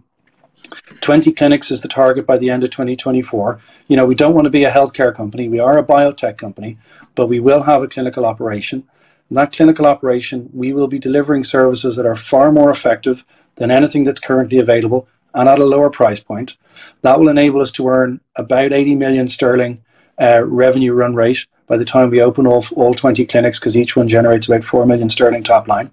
20 1.01 1.31
clinics 1.33 1.71
is 1.71 1.81
the 1.81 1.87
target 1.87 2.25
by 2.25 2.37
the 2.37 2.49
end 2.49 2.63
of 2.63 2.71
2024. 2.71 3.59
You 3.87 3.97
know, 3.97 4.05
we 4.05 4.15
don't 4.15 4.33
want 4.33 4.45
to 4.45 4.51
be 4.51 4.63
a 4.63 4.71
healthcare 4.71 5.15
company. 5.15 5.49
We 5.49 5.59
are 5.59 5.77
a 5.77 5.83
biotech 5.83 6.37
company, 6.37 6.77
but 7.15 7.27
we 7.27 7.39
will 7.39 7.61
have 7.61 7.83
a 7.83 7.87
clinical 7.87 8.25
operation. 8.25 8.83
In 9.29 9.35
that 9.35 9.53
clinical 9.53 9.85
operation, 9.85 10.49
we 10.53 10.73
will 10.73 10.87
be 10.87 10.99
delivering 10.99 11.43
services 11.43 11.95
that 11.95 12.05
are 12.05 12.15
far 12.15 12.51
more 12.51 12.71
effective 12.71 13.23
than 13.55 13.71
anything 13.71 14.03
that's 14.03 14.19
currently 14.19 14.59
available 14.59 15.07
and 15.33 15.49
at 15.49 15.59
a 15.59 15.65
lower 15.65 15.89
price 15.89 16.19
point. 16.19 16.57
That 17.01 17.19
will 17.19 17.29
enable 17.29 17.61
us 17.61 17.71
to 17.73 17.87
earn 17.87 18.19
about 18.35 18.73
80 18.73 18.95
million 18.95 19.27
sterling 19.27 19.83
uh, 20.21 20.43
revenue 20.45 20.93
run 20.93 21.15
rate 21.15 21.45
by 21.67 21.77
the 21.77 21.85
time 21.85 22.09
we 22.09 22.21
open 22.21 22.45
all, 22.45 22.65
all 22.75 22.93
20 22.93 23.25
clinics 23.25 23.59
because 23.59 23.77
each 23.77 23.95
one 23.95 24.07
generates 24.07 24.47
about 24.47 24.63
4 24.63 24.85
million 24.85 25.09
sterling 25.09 25.43
top 25.43 25.67
line. 25.67 25.89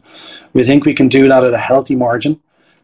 We 0.53 0.65
think 0.65 0.85
we 0.85 0.95
can 0.95 1.09
do 1.09 1.29
that 1.29 1.45
at 1.45 1.55
a 1.55 1.59
healthy 1.59 1.97
margin, 1.97 2.41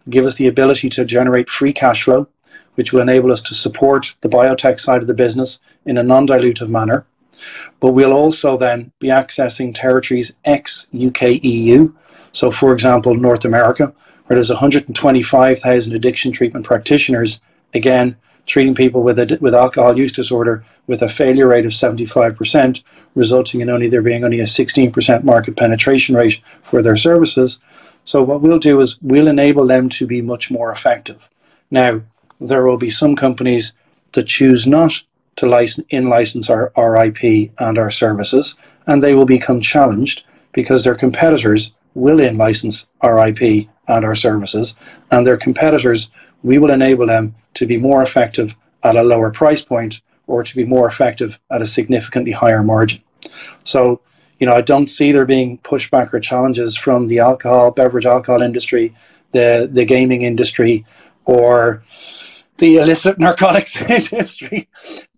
give 0.08 0.24
us 0.24 0.36
the 0.36 0.46
ability 0.46 0.88
to 0.90 1.04
generate 1.04 1.50
free 1.50 1.72
cash 1.72 2.04
flow, 2.04 2.28
which 2.76 2.92
will 2.92 3.00
enable 3.00 3.32
us 3.32 3.42
to 3.42 3.54
support 3.54 4.14
the 4.20 4.28
biotech 4.28 4.78
side 4.78 5.02
of 5.02 5.08
the 5.08 5.14
business 5.14 5.58
in 5.84 5.98
a 5.98 6.02
non 6.02 6.26
dilutive 6.26 6.68
manner. 6.68 7.06
But 7.80 7.92
we'll 7.92 8.12
also 8.12 8.56
then 8.56 8.92
be 8.98 9.08
accessing 9.08 9.74
territories 9.74 10.32
ex 10.44 10.86
UK 10.94 11.42
EU. 11.42 11.92
So, 12.32 12.50
for 12.50 12.72
example, 12.72 13.14
North 13.14 13.44
America, 13.44 13.92
where 14.26 14.36
there's 14.36 14.50
125,000 14.50 15.94
addiction 15.94 16.32
treatment 16.32 16.64
practitioners, 16.64 17.40
again, 17.74 18.16
treating 18.46 18.74
people 18.74 19.02
with, 19.02 19.18
a, 19.18 19.38
with 19.40 19.54
alcohol 19.54 19.98
use 19.98 20.12
disorder 20.12 20.64
with 20.86 21.02
a 21.02 21.08
failure 21.08 21.48
rate 21.48 21.66
of 21.66 21.72
75%, 21.72 22.82
resulting 23.14 23.60
in 23.60 23.68
only 23.68 23.88
there 23.88 24.02
being 24.02 24.24
only 24.24 24.40
a 24.40 24.44
16% 24.44 25.24
market 25.24 25.56
penetration 25.56 26.14
rate 26.14 26.40
for 26.64 26.82
their 26.82 26.96
services. 26.96 27.58
So 28.04 28.22
what 28.22 28.40
we'll 28.40 28.60
do 28.60 28.80
is 28.80 29.00
we'll 29.02 29.28
enable 29.28 29.66
them 29.66 29.88
to 29.90 30.06
be 30.06 30.22
much 30.22 30.50
more 30.50 30.70
effective. 30.70 31.28
Now, 31.70 32.02
there 32.40 32.64
will 32.64 32.76
be 32.76 32.90
some 32.90 33.16
companies 33.16 33.72
that 34.12 34.26
choose 34.28 34.66
not 34.66 35.02
to 35.36 35.46
license, 35.46 35.86
in 35.90 36.08
license 36.08 36.48
our, 36.48 36.72
our 36.76 37.04
IP 37.04 37.50
and 37.58 37.78
our 37.78 37.90
services, 37.90 38.54
and 38.86 39.02
they 39.02 39.14
will 39.14 39.26
become 39.26 39.60
challenged 39.60 40.24
because 40.52 40.84
their 40.84 40.94
competitors 40.94 41.72
will 41.94 42.20
in 42.20 42.36
license 42.36 42.86
our 43.00 43.26
IP 43.28 43.66
and 43.88 44.04
our 44.04 44.14
services, 44.14 44.74
and 45.10 45.26
their 45.26 45.36
competitors, 45.36 46.10
we 46.42 46.58
will 46.58 46.70
enable 46.70 47.06
them 47.06 47.34
to 47.54 47.66
be 47.66 47.76
more 47.76 48.02
effective 48.02 48.54
at 48.82 48.96
a 48.96 49.02
lower 49.02 49.30
price 49.30 49.62
point 49.62 50.00
or 50.26 50.42
to 50.42 50.56
be 50.56 50.64
more 50.64 50.88
effective 50.88 51.38
at 51.50 51.62
a 51.62 51.66
significantly 51.66 52.32
higher 52.32 52.62
margin. 52.62 53.02
So, 53.64 54.00
you 54.38 54.46
know, 54.46 54.54
I 54.54 54.60
don't 54.60 54.88
see 54.88 55.12
there 55.12 55.24
being 55.24 55.58
pushback 55.58 56.12
or 56.12 56.20
challenges 56.20 56.76
from 56.76 57.06
the 57.08 57.20
alcohol, 57.20 57.70
beverage 57.70 58.06
alcohol 58.06 58.42
industry, 58.42 58.94
the 59.32 59.68
the 59.72 59.84
gaming 59.84 60.22
industry, 60.22 60.84
or 61.24 61.82
the 62.58 62.76
illicit 62.76 63.18
narcotics 63.26 63.76
industry. 63.80 64.68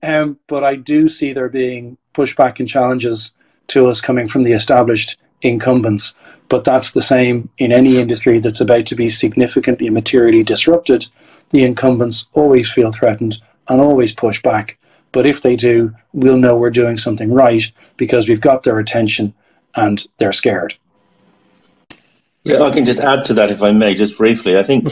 Um, 0.02 0.38
but 0.46 0.64
I 0.64 0.76
do 0.76 1.08
see 1.08 1.32
there 1.32 1.48
being 1.48 1.96
pushback 2.14 2.60
and 2.60 2.68
challenges 2.68 3.32
to 3.68 3.88
us 3.88 4.00
coming 4.00 4.28
from 4.28 4.42
the 4.42 4.52
established 4.52 5.18
incumbents. 5.42 6.14
But 6.48 6.64
that's 6.64 6.92
the 6.92 7.02
same 7.02 7.50
in 7.58 7.72
any 7.72 7.98
industry 7.98 8.40
that's 8.40 8.60
about 8.60 8.86
to 8.86 8.96
be 8.96 9.08
significantly 9.08 9.90
materially 9.90 10.42
disrupted. 10.42 11.06
The 11.50 11.64
incumbents 11.64 12.26
always 12.32 12.70
feel 12.70 12.92
threatened 12.92 13.36
and 13.68 13.80
always 13.80 14.12
push 14.12 14.42
back. 14.42 14.78
But 15.12 15.26
if 15.26 15.42
they 15.42 15.56
do, 15.56 15.94
we'll 16.12 16.38
know 16.38 16.56
we're 16.56 16.70
doing 16.70 16.98
something 16.98 17.32
right 17.32 17.70
because 17.96 18.28
we've 18.28 18.40
got 18.40 18.62
their 18.62 18.78
attention 18.78 19.34
and 19.74 20.02
they're 20.18 20.32
scared. 20.32 20.74
Yeah, 22.44 22.62
I 22.62 22.70
can 22.70 22.84
just 22.84 23.00
add 23.00 23.26
to 23.26 23.34
that 23.34 23.50
if 23.50 23.62
I 23.62 23.72
may, 23.72 23.94
just 23.94 24.16
briefly. 24.16 24.58
I 24.58 24.62
think 24.62 24.84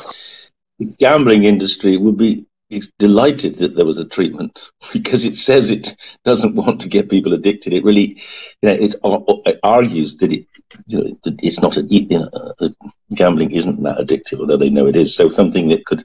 the 0.79 0.85
gambling 0.85 1.45
industry 1.45 1.97
would 1.97 2.17
be 2.17 2.46
delighted 2.99 3.57
that 3.57 3.77
there 3.77 3.87
was 3.87 3.99
a 3.99 4.09
treatment 4.09 4.71
because 4.93 5.25
it 5.25 5.37
says 5.37 5.71
it 5.71 5.97
doesn't 6.25 6.55
want 6.55 6.83
to 6.83 6.89
get 6.89 7.11
people 7.11 7.35
addicted. 7.35 7.73
It 7.73 7.85
really, 7.85 8.21
you 8.63 8.69
know, 8.69 9.43
it 9.47 9.61
argues 9.63 10.19
that 10.19 10.33
it, 10.33 10.47
you 10.87 10.99
know, 10.99 11.19
it's 11.25 11.61
not 11.61 11.77
a, 11.77 11.83
you 11.83 12.19
know, 12.19 12.53
gambling 13.15 13.53
isn't 13.53 13.83
that 13.83 13.99
addictive, 13.99 14.41
although 14.41 14.57
they 14.57 14.71
know 14.71 14.87
it 14.87 14.97
is. 14.97 15.15
So 15.15 15.31
something 15.31 15.69
that 15.69 15.85
could 15.85 16.05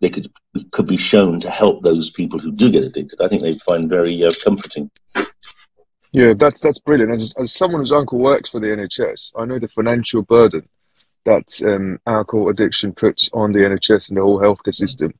they 0.00 0.10
could 0.10 0.30
could 0.72 0.86
be 0.86 0.96
shown 0.96 1.40
to 1.40 1.50
help 1.50 1.82
those 1.82 2.10
people 2.10 2.38
who 2.38 2.52
do 2.52 2.70
get 2.70 2.84
addicted. 2.84 3.20
I 3.20 3.28
think 3.28 3.42
they 3.42 3.56
find 3.56 3.88
very 3.88 4.24
uh, 4.24 4.32
comforting. 4.42 4.90
Yeah, 6.12 6.34
that's 6.34 6.60
that's 6.60 6.80
brilliant. 6.80 7.12
As, 7.12 7.34
as 7.38 7.52
someone 7.52 7.80
whose 7.80 7.92
uncle 7.92 8.18
works 8.18 8.50
for 8.50 8.58
the 8.58 8.68
NHS, 8.68 9.32
I 9.38 9.46
know 9.46 9.58
the 9.58 9.68
financial 9.68 10.22
burden 10.22 10.68
that 11.24 11.62
um, 11.64 12.00
alcohol 12.06 12.48
addiction 12.48 12.94
puts 12.94 13.30
on 13.32 13.52
the 13.52 13.60
NHS 13.60 14.08
and 14.08 14.18
the 14.18 14.22
whole 14.22 14.40
healthcare 14.40 14.74
system 14.74 15.14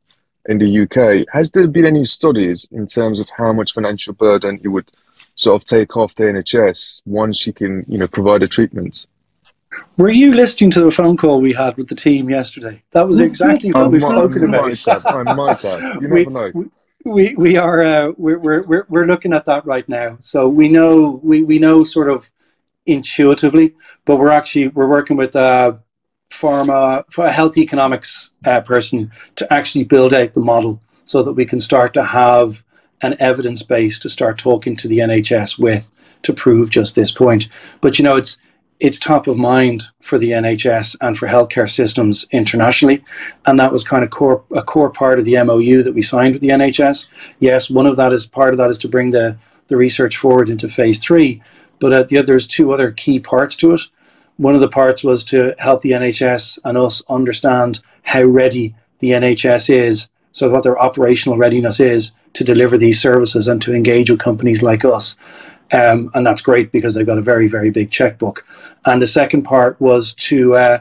in 0.48 0.58
the 0.58 0.80
UK. 0.80 1.26
Has 1.32 1.50
there 1.50 1.68
been 1.68 1.86
any 1.86 2.04
studies 2.04 2.68
in 2.70 2.86
terms 2.86 3.20
of 3.20 3.28
how 3.30 3.52
much 3.52 3.72
financial 3.72 4.14
burden 4.14 4.60
it 4.62 4.68
would 4.68 4.90
sort 5.34 5.60
of 5.60 5.64
take 5.64 5.96
off 5.96 6.14
the 6.14 6.24
NHS 6.24 7.02
once 7.04 7.46
you 7.46 7.52
can, 7.52 7.84
you 7.88 7.98
know, 7.98 8.08
provide 8.08 8.42
a 8.42 8.48
treatment? 8.48 9.06
Were 9.96 10.10
you 10.10 10.32
listening 10.32 10.70
to 10.72 10.84
the 10.84 10.90
phone 10.90 11.16
call 11.16 11.40
we 11.40 11.52
had 11.52 11.76
with 11.76 11.88
the 11.88 11.94
team 11.94 12.28
yesterday? 12.28 12.82
That 12.92 13.06
was 13.06 13.20
exactly 13.20 13.70
what 13.70 13.90
we've 13.90 14.00
spoken 14.00 14.44
about. 14.44 14.66
Might 14.66 14.84
have, 14.84 15.06
I 15.06 15.22
might 15.22 15.62
have. 15.62 16.02
You 16.02 16.08
we, 16.10 16.24
never 16.24 16.30
know. 16.30 16.70
We, 17.04 17.34
we 17.34 17.56
are 17.56 17.82
uh, 17.82 18.12
we're, 18.16 18.38
we're 18.38 18.86
we're 18.88 19.06
looking 19.06 19.32
at 19.32 19.46
that 19.46 19.64
right 19.64 19.88
now. 19.88 20.18
So 20.22 20.48
we 20.48 20.68
know 20.68 21.20
we, 21.22 21.44
we 21.44 21.58
know 21.58 21.84
sort 21.84 22.10
of 22.10 22.28
intuitively, 22.86 23.74
but 24.04 24.16
we're 24.16 24.30
actually 24.32 24.68
we're 24.68 24.88
working 24.88 25.16
with 25.16 25.36
uh, 25.36 25.74
pharma 26.30 27.04
for 27.10 27.26
a 27.26 27.32
health 27.32 27.56
economics 27.58 28.30
uh, 28.44 28.60
person 28.60 29.10
to 29.36 29.52
actually 29.52 29.84
build 29.84 30.14
out 30.14 30.32
the 30.34 30.40
model 30.40 30.80
so 31.04 31.22
that 31.22 31.32
we 31.32 31.44
can 31.44 31.60
start 31.60 31.94
to 31.94 32.04
have 32.04 32.62
an 33.02 33.16
evidence 33.18 33.62
base 33.62 33.98
to 33.98 34.08
start 34.08 34.38
talking 34.38 34.76
to 34.76 34.88
the 34.88 34.98
NHS 34.98 35.58
with 35.58 35.88
to 36.22 36.32
prove 36.32 36.70
just 36.70 36.94
this 36.94 37.10
point. 37.10 37.48
But 37.80 37.98
you 37.98 38.04
know, 38.04 38.16
it's 38.16 38.36
it's 38.78 38.98
top 38.98 39.26
of 39.26 39.36
mind 39.36 39.84
for 40.00 40.18
the 40.18 40.30
NHS 40.30 40.96
and 41.02 41.16
for 41.16 41.28
healthcare 41.28 41.70
systems 41.70 42.26
internationally, 42.32 43.04
and 43.46 43.60
that 43.60 43.72
was 43.72 43.84
kind 43.84 44.04
of 44.04 44.10
core 44.10 44.42
a 44.54 44.62
core 44.62 44.90
part 44.90 45.18
of 45.18 45.24
the 45.24 45.42
MOU 45.42 45.82
that 45.82 45.94
we 45.94 46.02
signed 46.02 46.34
with 46.34 46.42
the 46.42 46.48
NHS. 46.48 47.08
Yes, 47.40 47.68
one 47.68 47.86
of 47.86 47.96
that 47.96 48.12
is 48.12 48.26
part 48.26 48.54
of 48.54 48.58
that 48.58 48.70
is 48.70 48.78
to 48.78 48.88
bring 48.88 49.10
the 49.10 49.36
the 49.68 49.76
research 49.76 50.16
forward 50.16 50.48
into 50.50 50.68
phase 50.68 50.98
three, 50.98 51.42
but 51.78 51.92
uh, 51.92 52.02
the, 52.04 52.22
there's 52.22 52.46
two 52.46 52.72
other 52.72 52.90
key 52.90 53.20
parts 53.20 53.56
to 53.56 53.74
it. 53.74 53.82
One 54.40 54.54
of 54.54 54.62
the 54.62 54.68
parts 54.68 55.04
was 55.04 55.26
to 55.26 55.54
help 55.58 55.82
the 55.82 55.90
NHS 55.90 56.60
and 56.64 56.78
us 56.78 57.02
understand 57.10 57.80
how 58.00 58.22
ready 58.22 58.74
the 59.00 59.10
NHS 59.10 59.68
is, 59.68 60.08
so 60.32 60.48
what 60.48 60.62
their 60.62 60.80
operational 60.80 61.36
readiness 61.36 61.78
is 61.78 62.12
to 62.32 62.42
deliver 62.42 62.78
these 62.78 63.02
services 63.02 63.48
and 63.48 63.60
to 63.60 63.74
engage 63.74 64.08
with 64.08 64.18
companies 64.18 64.62
like 64.62 64.82
us. 64.82 65.18
Um, 65.74 66.10
and 66.14 66.26
that's 66.26 66.40
great 66.40 66.72
because 66.72 66.94
they've 66.94 67.04
got 67.04 67.18
a 67.18 67.20
very, 67.20 67.48
very 67.48 67.68
big 67.68 67.90
checkbook. 67.90 68.46
And 68.86 69.02
the 69.02 69.06
second 69.06 69.42
part 69.42 69.78
was 69.78 70.14
to 70.30 70.54
uh, 70.54 70.78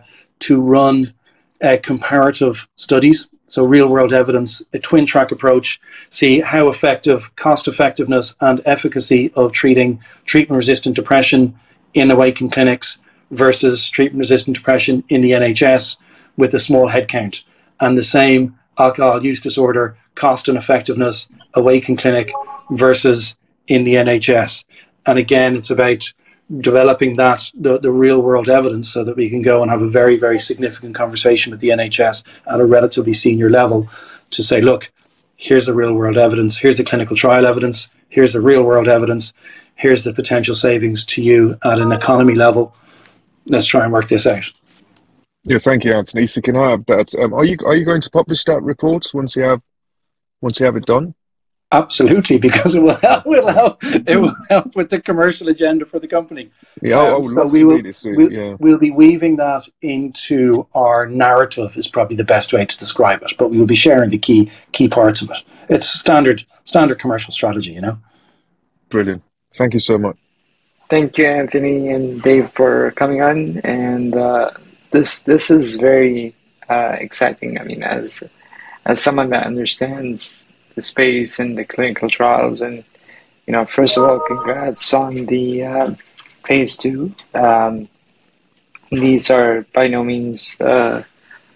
to 0.47 0.61
run 0.61 1.13
uh, 1.61 1.75
comparative 1.83 2.65
studies, 2.77 3.27
so 3.47 3.65
real 3.65 3.89
world 3.89 4.13
evidence, 4.13 4.61
a 4.71 4.79
twin 4.79 5.05
track 5.05 5.33
approach, 5.33 5.81
see 6.11 6.39
how 6.39 6.69
effective, 6.69 7.29
cost 7.35 7.67
effectiveness, 7.67 8.37
and 8.39 8.61
efficacy 8.65 9.33
of 9.35 9.51
treating 9.51 9.99
treatment 10.23 10.55
resistant 10.55 10.95
depression 10.95 11.59
in 11.93 12.09
awakened 12.09 12.53
clinics 12.53 12.99
versus 13.31 13.89
treatment 13.89 14.19
resistant 14.19 14.57
depression 14.57 15.03
in 15.09 15.21
the 15.21 15.31
NHS 15.31 15.97
with 16.37 16.53
a 16.53 16.59
small 16.59 16.89
headcount. 16.89 17.43
And 17.79 17.97
the 17.97 18.03
same 18.03 18.57
alcohol 18.77 19.23
use 19.23 19.41
disorder, 19.41 19.97
cost 20.15 20.47
and 20.47 20.57
effectiveness, 20.57 21.27
awakened 21.53 21.99
clinic 21.99 22.31
versus 22.71 23.35
in 23.67 23.83
the 23.83 23.95
NHS. 23.95 24.65
And 25.05 25.19
again, 25.19 25.55
it's 25.55 25.69
about 25.69 26.11
developing 26.59 27.15
that 27.17 27.51
the, 27.53 27.79
the 27.79 27.91
real 27.91 28.19
world 28.19 28.49
evidence 28.49 28.89
so 28.89 29.03
that 29.03 29.15
we 29.15 29.29
can 29.29 29.41
go 29.41 29.61
and 29.61 29.69
have 29.69 29.83
a 29.83 29.89
very 29.89 30.17
very 30.17 30.39
significant 30.39 30.95
conversation 30.95 31.51
with 31.51 31.59
the 31.59 31.69
NHS 31.69 32.23
at 32.47 32.59
a 32.59 32.65
relatively 32.65 33.13
senior 33.13 33.51
level 33.51 33.87
to 34.31 34.41
say 34.41 34.59
look 34.59 34.91
here's 35.35 35.67
the 35.67 35.73
real 35.75 35.93
world 35.93 36.17
evidence 36.17 36.57
here's 36.57 36.77
the 36.77 36.83
clinical 36.83 37.15
trial 37.15 37.45
evidence 37.45 37.89
here's 38.09 38.33
the 38.33 38.41
real 38.41 38.63
world 38.63 38.87
evidence 38.87 39.33
here's 39.75 40.03
the 40.03 40.11
potential 40.11 40.55
savings 40.55 41.05
to 41.05 41.21
you 41.21 41.55
at 41.63 41.77
an 41.77 41.91
economy 41.91 42.33
level 42.33 42.73
let's 43.49 43.65
try 43.65 43.83
and 43.83 43.93
work 43.93 44.07
this 44.07 44.27
out 44.27 44.51
yeah 45.45 45.59
thank 45.59 45.83
you 45.83 45.93
Anthony 45.93 46.23
if 46.23 46.35
you 46.35 46.41
can 46.41 46.55
have 46.55 46.85
that 46.85 47.13
um, 47.15 47.33
are 47.33 47.45
you 47.45 47.57
are 47.65 47.75
you 47.75 47.85
going 47.85 48.01
to 48.01 48.09
publish 48.09 48.43
that 48.45 48.61
report 48.61 49.05
once 49.13 49.35
you 49.35 49.43
have 49.43 49.61
once 50.41 50.59
you 50.59 50.65
have 50.65 50.75
it 50.75 50.85
done 50.85 51.13
Absolutely, 51.71 52.37
because 52.39 52.73
it 52.73 52.81
will 52.81 52.95
help. 52.95 53.25
Will 53.25 53.47
help. 53.47 53.83
It 53.83 54.19
will 54.19 54.35
help 54.49 54.75
with 54.75 54.89
the 54.89 54.99
commercial 54.99 55.49
agenda 55.49 55.85
for 55.85 55.99
the 55.99 56.07
company. 56.07 56.49
Yeah, 56.81 56.99
um, 56.99 57.13
I 57.13 57.17
would 57.17 57.31
love 57.31 57.51
we 57.51 57.59
to 57.59 57.65
will, 57.65 57.75
read 57.75 57.85
it. 57.85 58.01
We'll, 58.03 58.31
yeah. 58.31 58.55
we'll 58.59 58.79
be 58.79 58.89
weaving 58.89 59.35
that 59.35 59.67
into 59.81 60.67
our 60.73 61.05
narrative. 61.05 61.77
Is 61.77 61.87
probably 61.87 62.15
the 62.15 62.23
best 62.23 62.53
way 62.53 62.65
to 62.65 62.77
describe 62.77 63.21
it. 63.21 63.33
But 63.37 63.51
we 63.51 63.59
will 63.59 63.67
be 63.67 63.75
sharing 63.75 64.09
the 64.09 64.17
key 64.17 64.51
key 64.71 64.87
parts 64.87 65.21
of 65.21 65.29
it. 65.29 65.43
It's 65.69 65.87
standard 65.87 66.43
standard 66.63 66.99
commercial 66.99 67.31
strategy. 67.31 67.73
You 67.73 67.81
know. 67.81 67.97
Brilliant. 68.89 69.21
Thank 69.53 69.73
you 69.73 69.79
so 69.79 69.99
much. 69.99 70.17
Thank 70.89 71.17
you, 71.17 71.25
Anthony 71.25 71.89
and 71.91 72.21
Dave, 72.21 72.49
for 72.51 72.91
coming 72.91 73.21
on. 73.21 73.59
And 73.59 74.15
uh, 74.15 74.51
this 74.91 75.21
this 75.23 75.51
is 75.51 75.75
very 75.75 76.35
uh, 76.67 76.95
exciting. 76.99 77.59
I 77.59 77.63
mean, 77.63 77.83
as 77.83 78.23
as 78.85 79.01
someone 79.01 79.29
that 79.29 79.45
understands 79.45 80.43
the 80.75 80.81
space 80.81 81.39
and 81.39 81.57
the 81.57 81.65
clinical 81.65 82.09
trials. 82.09 82.61
And, 82.61 82.83
you 83.45 83.51
know, 83.53 83.65
first 83.65 83.97
of 83.97 84.03
all, 84.03 84.19
congrats 84.19 84.93
on 84.93 85.25
the 85.25 85.65
uh, 85.65 85.95
phase 86.45 86.77
two. 86.77 87.13
Um, 87.33 87.89
these 88.89 89.29
are 89.29 89.65
by 89.73 89.87
no 89.87 90.03
means 90.03 90.59
uh, 90.59 91.03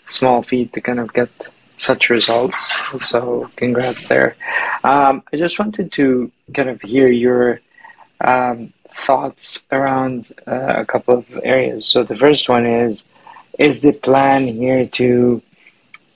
small 0.06 0.44
feat 0.44 0.74
to 0.74 0.82
kind 0.82 1.00
of 1.00 1.14
get 1.14 1.30
such 1.78 2.10
results. 2.10 2.60
So, 3.04 3.50
congrats 3.56 4.08
there. 4.08 4.36
Um, 4.84 5.24
I 5.32 5.38
just 5.38 5.58
wanted 5.58 5.94
to 5.94 6.32
kind 6.54 6.70
of 6.70 6.82
hear 6.82 7.08
your 7.08 7.62
um, 8.22 8.74
thoughts 8.96 9.64
around 9.72 10.32
uh, 10.48 10.76
a 10.78 10.86
couple 10.86 11.20
of 11.20 11.26
areas. 11.44 11.86
So, 11.88 12.04
the 12.04 12.16
first 12.16 12.50
one 12.50 12.66
is 12.66 13.04
is 13.60 13.82
the 13.82 13.92
plan 13.94 14.48
here 14.48 14.86
to 14.88 15.42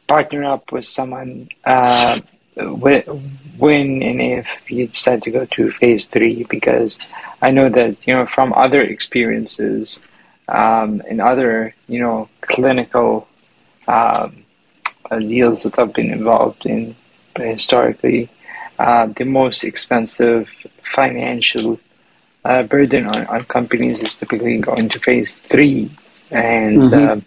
partner 0.08 0.44
up 0.46 0.72
with 0.72 0.86
someone 0.86 1.50
uh, 1.66 2.20
when 3.58 4.02
and 4.02 4.22
if 4.22 4.48
you 4.68 4.88
decide 4.88 5.22
to 5.24 5.32
go 5.32 5.46
to 5.46 5.72
phase 5.72 6.06
three 6.06 6.44
because 6.44 6.98
I 7.42 7.52
know 7.52 7.70
that 7.70 8.08
you 8.08 8.14
know 8.14 8.26
from 8.26 8.54
other 8.54 8.82
experiences 8.82 10.00
um, 10.48 11.02
and 11.08 11.22
other 11.22 11.74
you 11.88 12.00
know 12.00 12.30
clinical 12.42 13.28
um, 13.88 14.44
uh, 15.10 15.20
deals 15.20 15.64
that 15.64 15.78
I've 15.80 15.94
been 15.94 16.12
involved 16.12 16.66
in 16.66 16.96
historically, 17.36 18.30
uh, 18.80 19.08
the 19.08 19.26
most 19.26 19.64
expensive 19.64 20.50
financial 20.84 21.80
uh, 22.48 22.64
burden 22.64 23.08
on, 23.08 23.28
on 23.28 23.42
companies 23.42 24.02
is 24.02 24.16
typically 24.16 24.58
going 24.60 24.88
to 24.88 25.00
phase 25.00 25.34
three, 25.34 25.92
and 26.32 26.80
mm-hmm. 26.80 27.10
Um, 27.10 27.26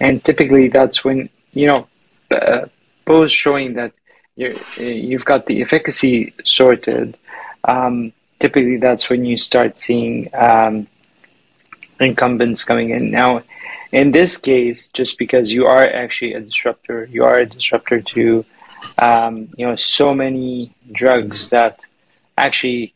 and 0.00 0.24
typically 0.24 0.68
that's 0.68 1.04
when 1.04 1.28
you 1.52 1.66
know 1.68 1.86
uh, 2.30 2.66
both 3.04 3.30
showing 3.30 3.74
that 3.74 3.92
you 4.34 4.58
you've 4.76 5.24
got 5.24 5.46
the 5.46 5.62
efficacy 5.62 6.34
sorted, 6.44 7.16
um, 7.62 8.12
typically 8.40 8.78
that's 8.78 9.08
when 9.08 9.24
you 9.24 9.38
start 9.38 9.78
seeing 9.78 10.30
um, 10.34 10.88
incumbents 12.00 12.64
coming 12.64 12.90
in. 12.90 13.12
Now, 13.12 13.42
in 13.92 14.10
this 14.10 14.38
case, 14.38 14.88
just 14.88 15.18
because 15.18 15.52
you 15.52 15.66
are 15.66 15.86
actually 15.88 16.34
a 16.34 16.40
disruptor, 16.40 17.04
you 17.04 17.24
are 17.24 17.38
a 17.38 17.46
disruptor 17.46 18.00
to 18.00 18.44
um, 18.98 19.50
you 19.56 19.66
know 19.66 19.76
so 19.76 20.14
many 20.14 20.74
drugs 20.90 21.50
that 21.50 21.78
actually 22.36 22.94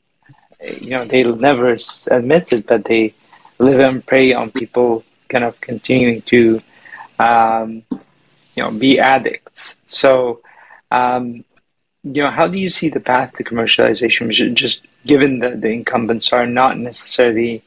you 0.62 0.90
know 0.90 1.04
they'll 1.04 1.36
never 1.36 1.76
admit 2.10 2.52
it, 2.52 2.66
but 2.66 2.84
they 2.84 3.14
live 3.58 3.80
and 3.80 4.04
prey 4.06 4.32
on 4.32 4.50
people 4.50 5.04
kind 5.28 5.44
of 5.44 5.60
continuing 5.60 6.22
to 6.22 6.60
um, 7.18 7.82
you 7.90 8.62
know 8.62 8.70
be 8.70 8.98
addicts. 8.98 9.76
So 9.86 10.40
um, 10.90 11.44
you 12.04 12.22
know, 12.22 12.30
how 12.30 12.48
do 12.48 12.58
you 12.58 12.68
see 12.68 12.88
the 12.88 13.00
path 13.00 13.34
to 13.34 13.44
commercialization? 13.44 14.54
Just 14.54 14.86
given 15.06 15.38
that 15.40 15.60
the 15.60 15.68
incumbents 15.68 16.32
are 16.32 16.46
not 16.46 16.76
necessarily 16.76 17.62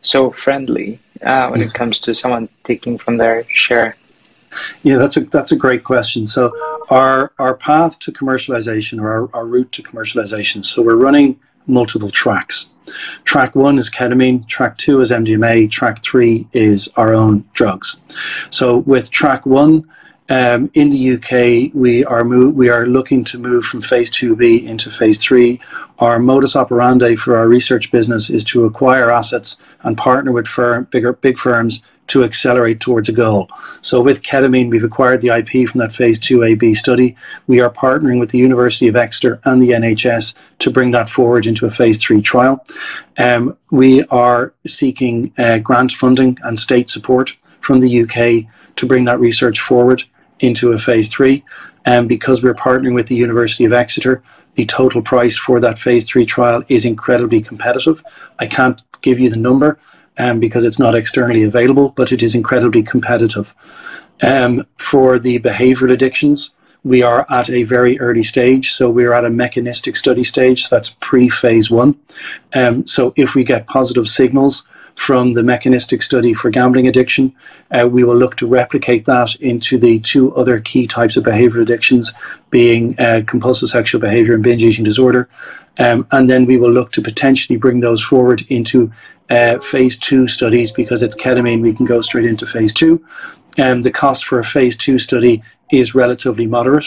so 0.00 0.30
friendly 0.30 0.98
uh, 1.22 1.48
when 1.48 1.62
it 1.62 1.72
comes 1.72 2.00
to 2.00 2.14
someone 2.14 2.48
taking 2.64 2.98
from 2.98 3.16
their 3.16 3.44
share. 3.48 3.96
Yeah, 4.82 4.96
that's 4.98 5.16
a 5.16 5.20
that's 5.20 5.52
a 5.52 5.56
great 5.56 5.84
question. 5.84 6.26
So 6.26 6.52
our 6.88 7.32
our 7.38 7.54
path 7.54 7.98
to 8.00 8.12
commercialization 8.12 9.00
or 9.00 9.10
our, 9.10 9.30
our 9.34 9.46
route 9.46 9.70
to 9.72 9.82
commercialization. 9.82 10.64
So 10.64 10.82
we're 10.82 10.96
running 10.96 11.38
multiple 11.66 12.10
tracks. 12.10 12.68
Track 13.24 13.56
one 13.56 13.78
is 13.78 13.90
ketamine, 13.90 14.46
track 14.48 14.78
two 14.78 15.00
is 15.00 15.10
MDMA, 15.10 15.70
track 15.70 16.02
three 16.02 16.46
is 16.52 16.88
our 16.96 17.14
own 17.14 17.44
drugs. 17.52 17.96
So 18.50 18.78
with 18.78 19.10
track 19.10 19.44
one, 19.44 19.84
um, 20.28 20.70
in 20.74 20.90
the 20.90 21.14
UK, 21.14 21.72
we 21.72 22.04
are 22.04 22.24
we 22.24 22.68
are 22.68 22.86
looking 22.86 23.22
to 23.24 23.38
move 23.38 23.64
from 23.64 23.80
phase 23.80 24.10
2B 24.10 24.66
into 24.66 24.90
phase 24.90 25.18
3. 25.18 25.60
Our 26.00 26.18
modus 26.18 26.56
operandi 26.56 27.14
for 27.14 27.38
our 27.38 27.46
research 27.46 27.92
business 27.92 28.28
is 28.28 28.42
to 28.44 28.64
acquire 28.64 29.10
assets 29.10 29.56
and 29.82 29.96
partner 29.96 30.32
with 30.32 30.48
firm, 30.48 30.88
bigger 30.90 31.12
big 31.12 31.38
firms 31.38 31.82
to 32.08 32.24
accelerate 32.24 32.80
towards 32.80 33.08
a 33.08 33.12
goal. 33.12 33.48
So 33.80 34.00
with 34.00 34.22
ketamine, 34.22 34.70
we've 34.70 34.84
acquired 34.84 35.20
the 35.20 35.28
IP 35.28 35.68
from 35.68 35.80
that 35.80 35.92
phase 35.92 36.18
2AB 36.20 36.76
study. 36.76 37.16
We 37.46 37.60
are 37.60 37.70
partnering 37.70 38.20
with 38.20 38.30
the 38.30 38.38
University 38.38 38.88
of 38.88 38.96
Exeter 38.96 39.40
and 39.44 39.60
the 39.60 39.70
NHS 39.70 40.34
to 40.60 40.70
bring 40.70 40.92
that 40.92 41.08
forward 41.08 41.46
into 41.46 41.66
a 41.66 41.70
phase 41.70 41.98
3 41.98 42.22
trial. 42.22 42.64
Um, 43.18 43.56
we 43.70 44.04
are 44.04 44.52
seeking 44.66 45.32
uh, 45.38 45.58
grant 45.58 45.92
funding 45.92 46.38
and 46.42 46.58
state 46.58 46.90
support 46.90 47.36
from 47.60 47.80
the 47.80 48.02
UK 48.02 48.48
to 48.76 48.86
bring 48.86 49.04
that 49.06 49.20
research 49.20 49.60
forward 49.60 50.02
into 50.40 50.72
a 50.72 50.78
phase 50.78 51.08
three. 51.08 51.44
And 51.84 52.08
because 52.08 52.42
we're 52.42 52.54
partnering 52.54 52.94
with 52.94 53.06
the 53.06 53.16
University 53.16 53.64
of 53.64 53.72
Exeter, 53.72 54.22
the 54.54 54.66
total 54.66 55.02
price 55.02 55.36
for 55.36 55.60
that 55.60 55.78
phase 55.78 56.04
three 56.04 56.26
trial 56.26 56.62
is 56.68 56.84
incredibly 56.84 57.42
competitive. 57.42 58.02
I 58.38 58.46
can't 58.46 58.80
give 59.02 59.18
you 59.18 59.30
the 59.30 59.36
number 59.36 59.78
um, 60.18 60.40
because 60.40 60.64
it's 60.64 60.78
not 60.78 60.94
externally 60.94 61.44
available, 61.44 61.90
but 61.90 62.12
it 62.12 62.22
is 62.22 62.34
incredibly 62.34 62.82
competitive. 62.82 63.52
Um, 64.22 64.66
for 64.78 65.18
the 65.18 65.38
behavioral 65.38 65.92
addictions, 65.92 66.50
we 66.84 67.02
are 67.02 67.26
at 67.30 67.50
a 67.50 67.64
very 67.64 67.98
early 67.98 68.22
stage, 68.22 68.72
so 68.72 68.88
we're 68.88 69.12
at 69.12 69.24
a 69.24 69.30
mechanistic 69.30 69.96
study 69.96 70.24
stage. 70.24 70.66
So 70.66 70.76
that's 70.76 70.96
pre 71.00 71.28
phase 71.28 71.70
one. 71.70 71.98
Um, 72.54 72.86
so 72.86 73.12
if 73.16 73.34
we 73.34 73.44
get 73.44 73.66
positive 73.66 74.08
signals 74.08 74.64
from 74.96 75.34
the 75.34 75.42
mechanistic 75.42 76.02
study 76.02 76.34
for 76.34 76.50
gambling 76.50 76.88
addiction. 76.88 77.32
Uh, 77.70 77.86
we 77.86 78.02
will 78.02 78.16
look 78.16 78.34
to 78.36 78.46
replicate 78.46 79.04
that 79.04 79.34
into 79.36 79.78
the 79.78 80.00
two 80.00 80.34
other 80.34 80.58
key 80.58 80.86
types 80.86 81.16
of 81.16 81.24
behavioral 81.24 81.62
addictions, 81.62 82.12
being 82.50 82.98
uh, 82.98 83.20
compulsive 83.26 83.68
sexual 83.68 84.00
behavior 84.00 84.34
and 84.34 84.42
binge 84.42 84.64
eating 84.64 84.84
disorder. 84.84 85.28
Um, 85.78 86.06
and 86.10 86.28
then 86.28 86.46
we 86.46 86.56
will 86.56 86.72
look 86.72 86.92
to 86.92 87.02
potentially 87.02 87.58
bring 87.58 87.80
those 87.80 88.02
forward 88.02 88.42
into 88.48 88.90
uh, 89.30 89.58
phase 89.58 89.96
two 89.96 90.28
studies 90.28 90.72
because 90.72 91.02
it's 91.02 91.16
ketamine, 91.16 91.62
we 91.62 91.74
can 91.74 91.86
go 91.86 92.00
straight 92.00 92.26
into 92.26 92.46
phase 92.46 92.72
two. 92.72 93.04
Um, 93.58 93.82
the 93.82 93.90
cost 93.90 94.26
for 94.26 94.38
a 94.38 94.44
phase 94.44 94.76
two 94.76 94.98
study 94.98 95.42
is 95.70 95.94
relatively 95.94 96.46
moderate, 96.46 96.86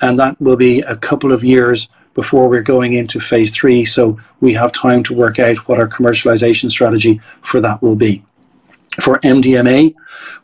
and 0.00 0.18
that 0.18 0.40
will 0.40 0.56
be 0.56 0.80
a 0.80 0.96
couple 0.96 1.32
of 1.32 1.42
years 1.42 1.88
before 2.14 2.48
we're 2.48 2.62
going 2.62 2.92
into 2.92 3.20
phase 3.20 3.50
three. 3.50 3.84
So 3.84 4.20
we 4.40 4.54
have 4.54 4.72
time 4.72 5.02
to 5.04 5.14
work 5.14 5.38
out 5.38 5.68
what 5.68 5.78
our 5.78 5.88
commercialization 5.88 6.70
strategy 6.70 7.20
for 7.42 7.60
that 7.60 7.82
will 7.82 7.96
be. 7.96 8.24
For 8.98 9.20
MDMA, 9.20 9.94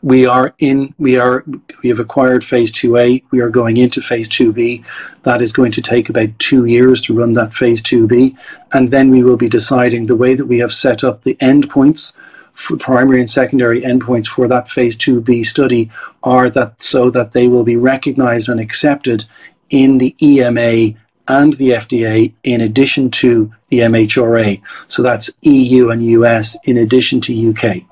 we 0.01 0.25
are 0.25 0.53
in 0.59 0.93
we 0.97 1.17
are 1.17 1.43
we 1.83 1.89
have 1.89 1.99
acquired 1.99 2.45
phase 2.45 2.71
2A. 2.71 3.23
We 3.29 3.41
are 3.41 3.49
going 3.49 3.75
into 3.75 4.01
phase 4.01 4.29
2B. 4.29 4.85
That 5.23 5.41
is 5.41 5.51
going 5.51 5.73
to 5.73 5.81
take 5.81 6.07
about 6.09 6.39
two 6.39 6.65
years 6.65 7.01
to 7.01 7.13
run 7.13 7.33
that 7.33 7.53
phase 7.53 7.81
2B, 7.81 8.37
and 8.71 8.89
then 8.89 9.11
we 9.11 9.21
will 9.21 9.35
be 9.35 9.49
deciding 9.49 10.05
the 10.05 10.15
way 10.15 10.35
that 10.35 10.45
we 10.45 10.59
have 10.59 10.73
set 10.73 11.03
up 11.03 11.23
the 11.23 11.35
endpoints 11.35 12.13
for 12.53 12.77
primary 12.77 13.19
and 13.19 13.29
secondary 13.29 13.81
endpoints 13.81 14.27
for 14.27 14.47
that 14.47 14.69
phase 14.69 14.95
2B 14.97 15.45
study 15.45 15.91
are 16.23 16.49
that 16.49 16.81
so 16.81 17.09
that 17.11 17.33
they 17.33 17.47
will 17.47 17.63
be 17.63 17.75
recognized 17.75 18.49
and 18.49 18.59
accepted 18.59 19.25
in 19.69 19.97
the 19.97 20.15
EMA 20.21 20.97
and 21.27 21.53
the 21.53 21.69
FDA 21.69 22.33
in 22.43 22.61
addition 22.61 23.11
to 23.11 23.51
the 23.69 23.79
MHRA. 23.79 24.61
So 24.87 25.03
that's 25.03 25.29
EU 25.41 25.89
and 25.89 26.05
US 26.05 26.55
in 26.63 26.77
addition 26.77 27.21
to 27.21 27.49
UK. 27.49 27.83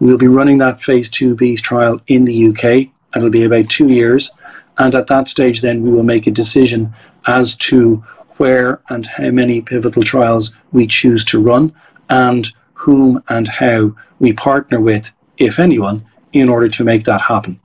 We'll 0.00 0.18
be 0.18 0.26
running 0.26 0.58
that 0.58 0.82
phase 0.82 1.08
2B 1.10 1.60
trial 1.60 2.00
in 2.06 2.24
the 2.24 2.48
UK, 2.48 2.64
and 2.64 3.16
it'll 3.16 3.30
be 3.30 3.44
about 3.44 3.68
two 3.68 3.88
years. 3.88 4.30
And 4.78 4.94
at 4.94 5.08
that 5.08 5.28
stage, 5.28 5.60
then 5.60 5.82
we 5.82 5.90
will 5.90 6.02
make 6.02 6.26
a 6.26 6.32
decision 6.32 6.94
as 7.26 7.54
to 7.56 8.04
where 8.38 8.80
and 8.88 9.06
how 9.06 9.30
many 9.30 9.60
pivotal 9.60 10.02
trials 10.02 10.54
we 10.72 10.86
choose 10.86 11.24
to 11.26 11.42
run 11.42 11.74
and 12.08 12.50
whom 12.72 13.22
and 13.28 13.46
how 13.46 13.94
we 14.18 14.32
partner 14.32 14.80
with, 14.80 15.10
if 15.36 15.58
anyone, 15.58 16.04
in 16.32 16.48
order 16.48 16.68
to 16.68 16.84
make 16.84 17.04
that 17.04 17.20
happen. 17.20 17.60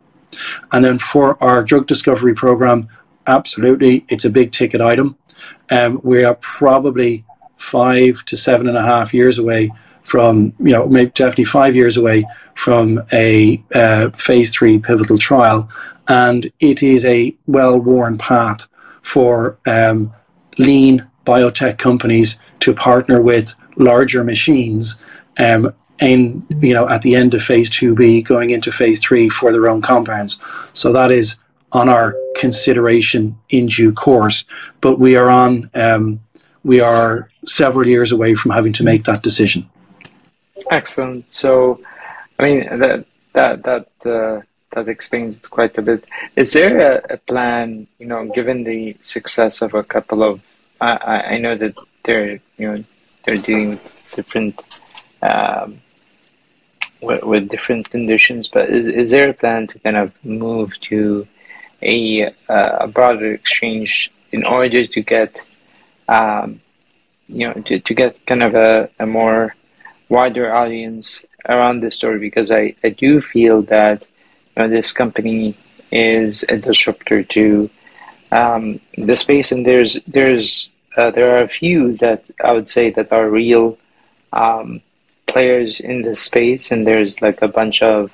And 0.72 0.84
then 0.84 1.00
for 1.00 1.42
our 1.42 1.64
drug 1.64 1.88
discovery 1.88 2.36
program, 2.36 2.90
absolutely, 3.28 4.06
it's 4.10 4.26
a 4.26 4.30
big 4.30 4.52
ticket 4.52 4.82
item. 4.82 5.18
Um, 5.70 6.00
we 6.04 6.24
are 6.24 6.36
probably 6.36 7.26
five 7.58 8.24
to 8.26 8.38
seven 8.38 8.68
and 8.68 8.78
a 8.78 8.82
half 8.82 9.14
years 9.14 9.38
away 9.38 9.72
from, 10.04 10.54
you 10.60 10.72
know, 10.72 10.88
maybe 10.88 11.12
definitely 11.12 11.46
five 11.46 11.76
years 11.76 11.98
away 11.98 12.26
from 12.56 13.02
a 13.12 13.62
uh, 13.74 14.10
phase 14.12 14.52
three 14.52 14.80
pivotal 14.80 15.18
trial. 15.18 15.70
And 16.08 16.52
it 16.60 16.84
is 16.84 17.04
a 17.06 17.36
well 17.48 17.80
worn 17.80 18.18
path 18.18 18.68
for 19.02 19.58
um, 19.66 20.14
lean 20.58 21.08
biotech 21.26 21.78
companies 21.78 22.38
to 22.60 22.74
partner 22.74 23.22
with 23.22 23.54
larger 23.78 24.24
machines 24.24 24.96
um, 25.38 25.74
in, 26.00 26.46
you 26.62 26.74
know, 26.74 26.88
at 26.88 27.02
the 27.02 27.16
end 27.16 27.34
of 27.34 27.42
phase 27.42 27.70
2B 27.70 28.26
going 28.26 28.52
into 28.52 28.72
phase 28.72 29.00
3 29.00 29.30
for 29.30 29.52
their 29.52 29.68
own 29.68 29.82
compounds. 29.82 30.40
So 30.74 30.94
that 30.94 31.12
is 31.12 31.36
on 31.72 31.90
our 31.90 32.16
consideration 32.36 33.38
in 33.50 33.68
due 33.68 33.94
course. 33.94 34.46
But 34.82 35.00
we 35.00 35.16
are 35.16 35.30
on, 35.30 35.70
um, 35.74 36.20
we 36.64 36.80
are 36.80 37.30
several 37.46 37.88
years 37.88 38.12
away 38.12 38.36
from 38.36 38.52
having 38.52 38.74
to 38.74 38.84
make 38.84 39.06
that 39.06 39.24
decision. 39.24 39.70
Excellent. 40.72 41.34
So, 41.34 41.82
I 42.40 42.44
mean 42.44 42.80
that 42.80 43.06
that 43.34 43.64
that 43.64 43.88
uh, 44.06 44.42
that 44.72 44.90
explains 44.90 45.38
it 45.38 45.50
quite 45.50 45.78
a 45.78 45.82
bit. 45.82 46.06
Is 46.36 46.54
there 46.54 46.94
a, 46.94 47.14
a, 47.14 47.18
plan? 47.18 47.88
You 48.00 48.08
know, 48.08 48.26
given 48.26 48.64
the 48.64 48.98
success 49.04 49.62
of 49.62 49.74
a 49.74 49.84
couple 49.84 50.24
of, 50.24 50.42
I, 50.82 51.36
I 51.36 51.38
know 51.38 51.56
that 51.56 51.78
they're 52.04 52.40
you 52.58 52.68
know 52.68 52.84
they're 53.24 53.38
doing 53.38 53.80
different. 54.14 54.62
Um, 55.22 55.82
with, 57.02 57.24
with 57.24 57.50
different 57.50 57.90
conditions, 57.90 58.48
but 58.48 58.70
is, 58.70 58.88
is 58.88 59.12
there 59.12 59.30
a 59.30 59.34
plan 59.34 59.68
to 59.68 59.80
kind 59.80 59.98
of 59.98 60.12
move 60.24 60.80
to 60.80 61.28
a, 61.86 62.34
uh, 62.50 62.78
a 62.82 62.88
broader 62.88 63.34
exchange 63.34 64.12
in 64.32 64.44
order 64.44 64.86
to 64.88 65.02
get 65.02 65.42
um, 66.08 66.60
you 67.28 67.48
know 67.48 67.54
to, 67.54 67.80
to 67.80 67.94
get 67.94 68.26
kind 68.26 68.44
of 68.44 68.56
a, 68.56 68.90
a 69.00 69.06
more 69.06 69.56
wider 70.10 70.54
audience 70.54 71.26
around 71.48 71.82
this 71.82 71.96
story 71.96 72.20
because 72.20 72.52
I, 72.52 72.76
I 72.84 72.90
do 72.90 73.22
feel 73.22 73.62
that 73.64 74.06
you 74.56 74.64
know, 74.64 74.70
this 74.70 74.92
company 74.92 75.56
is 75.92 76.44
a 76.50 76.58
disruptor 76.58 77.24
to 77.24 77.70
um, 78.32 78.80
the 78.98 79.16
space. 79.16 79.52
And 79.52 79.66
there's 79.66 80.02
there's 80.08 80.70
uh, 80.98 81.12
there 81.12 81.36
are 81.36 81.44
a 81.44 81.48
few 81.48 81.94
that 81.98 82.24
I 82.44 82.52
would 82.52 82.68
say 82.68 82.90
that 82.92 83.12
are 83.12 83.30
real 83.30 83.78
um, 84.34 84.82
players 85.26 85.80
in 85.80 86.02
this 86.02 86.22
space. 86.22 86.72
And 86.72 86.86
there's 86.86 87.22
like 87.22 87.42
a 87.42 87.48
bunch 87.48 87.82
of 87.82 88.12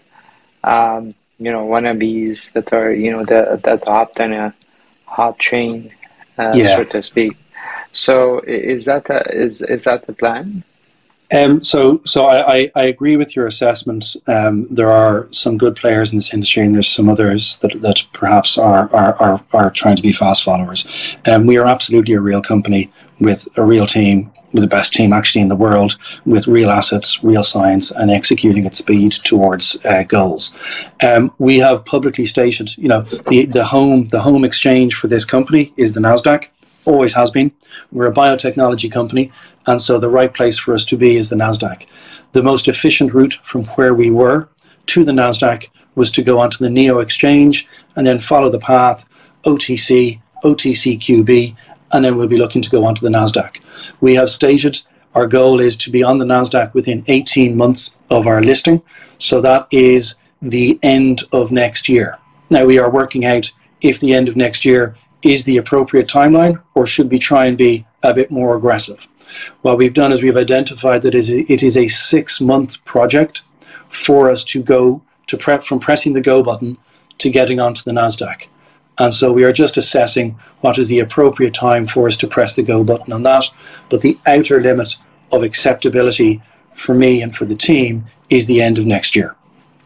um, 0.64 1.16
you 1.42 1.52
know 1.52 1.68
wannabes 1.68 2.52
that 2.54 2.72
are 2.72 2.92
you 2.94 3.12
know 3.12 3.26
that 3.26 3.64
that 3.64 3.84
hopped 3.84 4.20
on 4.20 4.32
a 4.34 4.54
hot 5.06 5.40
train, 5.40 5.94
uh, 6.38 6.54
yeah. 6.56 6.76
so 6.76 6.84
to 6.84 7.02
speak. 7.02 7.36
So 7.92 8.40
is 8.40 8.86
that 8.86 9.10
a, 9.10 9.20
is 9.36 9.62
is 9.62 9.84
that 9.86 10.06
the 10.08 10.14
plan? 10.14 10.64
Um, 11.34 11.64
so, 11.64 12.02
so 12.06 12.26
I, 12.26 12.70
I, 12.76 12.84
agree 12.84 13.16
with 13.16 13.38
your 13.38 13.48
assessment. 13.48 14.18
Um, 14.28 14.68
there 14.70 14.92
are 14.92 15.30
some 15.32 15.58
good 15.58 15.78
players 15.78 16.12
in 16.12 16.18
this 16.18 16.34
industry, 16.34 16.66
and 16.66 16.76
there's 16.76 16.90
some 16.90 17.08
others 17.08 17.56
that, 17.62 17.80
that 17.80 18.06
perhaps 18.12 18.58
are, 18.58 18.94
are, 18.94 19.16
are, 19.16 19.46
are 19.54 19.72
trying 19.72 19.96
to 19.96 20.02
be 20.02 20.12
fast 20.12 20.44
followers. 20.44 20.86
Um, 21.26 21.46
we 21.46 21.56
are 21.56 21.66
absolutely 21.66 22.16
a 22.16 22.20
real 22.20 22.42
company 22.42 22.92
with 23.22 23.48
a 23.56 23.64
real 23.64 23.88
team 23.88 24.30
with 24.54 24.62
the 24.62 24.68
best 24.68 24.94
team 24.94 25.14
actually 25.14 25.42
in 25.42 25.48
the 25.48 25.56
world 25.56 25.98
with 26.26 26.48
real 26.48 26.70
assets, 26.70 27.24
real 27.24 27.44
science, 27.44 27.92
and 27.92 28.12
executing 28.12 28.66
at 28.66 28.76
speed 28.76 29.12
towards 29.12 29.78
uh, 29.86 30.04
goals. 30.04 30.56
Um, 31.02 31.34
we 31.38 31.60
have 31.60 31.86
publicly 31.86 32.26
stated, 32.26 32.78
you 32.78 32.88
know, 32.88 33.02
the, 33.02 33.46
the 33.46 33.66
home 33.66 34.08
the 34.08 34.22
home 34.22 34.44
exchange 34.44 34.96
for 34.96 35.08
this 35.08 35.26
company 35.26 35.74
is 35.78 35.94
the 35.94 36.02
Nasdaq. 36.02 36.48
Always 36.86 37.14
has 37.14 37.30
been. 37.30 37.52
We're 37.92 38.08
a 38.08 38.14
biotechnology 38.14 38.92
company, 38.92 39.32
and 39.68 39.82
so 39.82 40.00
the 40.00 40.10
right 40.10 40.34
place 40.34 40.58
for 40.58 40.74
us 40.74 40.86
to 40.86 40.98
be 40.98 41.16
is 41.16 41.30
the 41.30 41.36
Nasdaq. 41.36 41.86
The 42.32 42.42
most 42.42 42.68
efficient 42.68 43.14
route 43.14 43.38
from 43.44 43.66
where 43.76 43.94
we 43.94 44.10
were 44.10 44.50
to 44.88 45.06
the 45.06 45.12
Nasdaq 45.12 45.68
was 45.96 46.10
to 46.12 46.24
go 46.24 46.40
onto 46.40 46.58
the 46.58 46.70
NEO 46.70 47.00
exchange 47.00 47.68
and 47.96 48.08
then 48.08 48.20
follow 48.20 48.50
the 48.50 48.60
path 48.60 49.06
OTC, 49.46 50.22
OTCQB, 50.44 51.56
and 51.92 52.04
then 52.04 52.18
we'll 52.18 52.28
be 52.28 52.38
looking 52.38 52.62
to 52.62 52.70
go 52.70 52.84
onto 52.86 53.02
the 53.02 53.10
NASDAQ. 53.10 53.58
We 54.00 54.16
have 54.16 54.30
stated 54.30 54.82
our 55.14 55.28
goal 55.28 55.60
is 55.60 55.76
to 55.78 55.90
be 55.90 56.04
on 56.04 56.20
the 56.20 56.26
NASDAQ 56.26 56.74
within 56.74 57.04
18 57.08 57.56
months 57.58 57.92
of 58.10 58.28
our 58.28 58.42
listing, 58.42 58.82
so 59.18 59.42
that 59.42 59.68
is 59.72 60.16
the 60.42 60.80
end 60.82 61.24
of 61.32 61.52
next 61.52 61.90
year. 61.90 62.18
Now, 62.50 62.66
we 62.66 62.80
are 62.80 62.90
working 62.90 63.26
out 63.26 63.52
if 63.82 64.00
the 64.00 64.14
end 64.14 64.30
of 64.30 64.36
next 64.36 64.66
year 64.66 64.96
is 65.22 65.44
the 65.44 65.58
appropriate 65.58 66.08
timeline 66.08 66.62
or 66.76 66.88
should 66.88 67.12
we 67.12 67.20
try 67.20 67.46
and 67.46 67.58
be 67.58 67.86
a 68.04 68.14
bit 68.14 68.32
more 68.32 68.56
aggressive. 68.56 69.00
What 69.62 69.78
we've 69.78 69.94
done 69.94 70.12
is 70.12 70.22
we've 70.22 70.38
identified 70.38 71.04
that 71.04 71.16
it 71.16 71.64
is 71.64 71.78
a 71.78 71.88
six 71.88 72.42
month 72.42 72.84
project 72.86 73.44
for 73.90 74.30
us 74.30 74.44
to 74.46 74.62
go 74.62 75.02
to 75.28 75.38
prep 75.38 75.64
from 75.64 75.80
pressing 75.80 76.14
the 76.14 76.22
go 76.22 76.44
button 76.44 76.78
to 77.20 77.30
getting 77.30 77.60
onto 77.60 77.84
the 77.84 77.92
NASDAQ. 77.92 78.48
And 79.02 79.12
so 79.12 79.32
we 79.32 79.46
are 79.46 79.52
just 79.52 79.78
assessing 79.78 80.40
what 80.60 80.78
is 80.78 80.88
the 80.88 81.00
appropriate 81.00 81.56
time 81.56 81.88
for 81.88 82.06
us 82.06 82.18
to 82.18 82.28
press 82.28 82.54
the 82.54 82.62
go 82.62 82.84
button 82.84 83.12
on 83.12 83.24
that. 83.24 83.46
But 83.90 84.02
the 84.02 84.16
outer 84.28 84.62
limit 84.62 84.96
of 85.32 85.42
acceptability 85.42 86.44
for 86.76 86.94
me 86.94 87.24
and 87.24 87.36
for 87.36 87.46
the 87.46 87.56
team 87.56 88.06
is 88.30 88.46
the 88.46 88.62
end 88.62 88.78
of 88.78 88.86
next 88.86 89.16
year. 89.16 89.36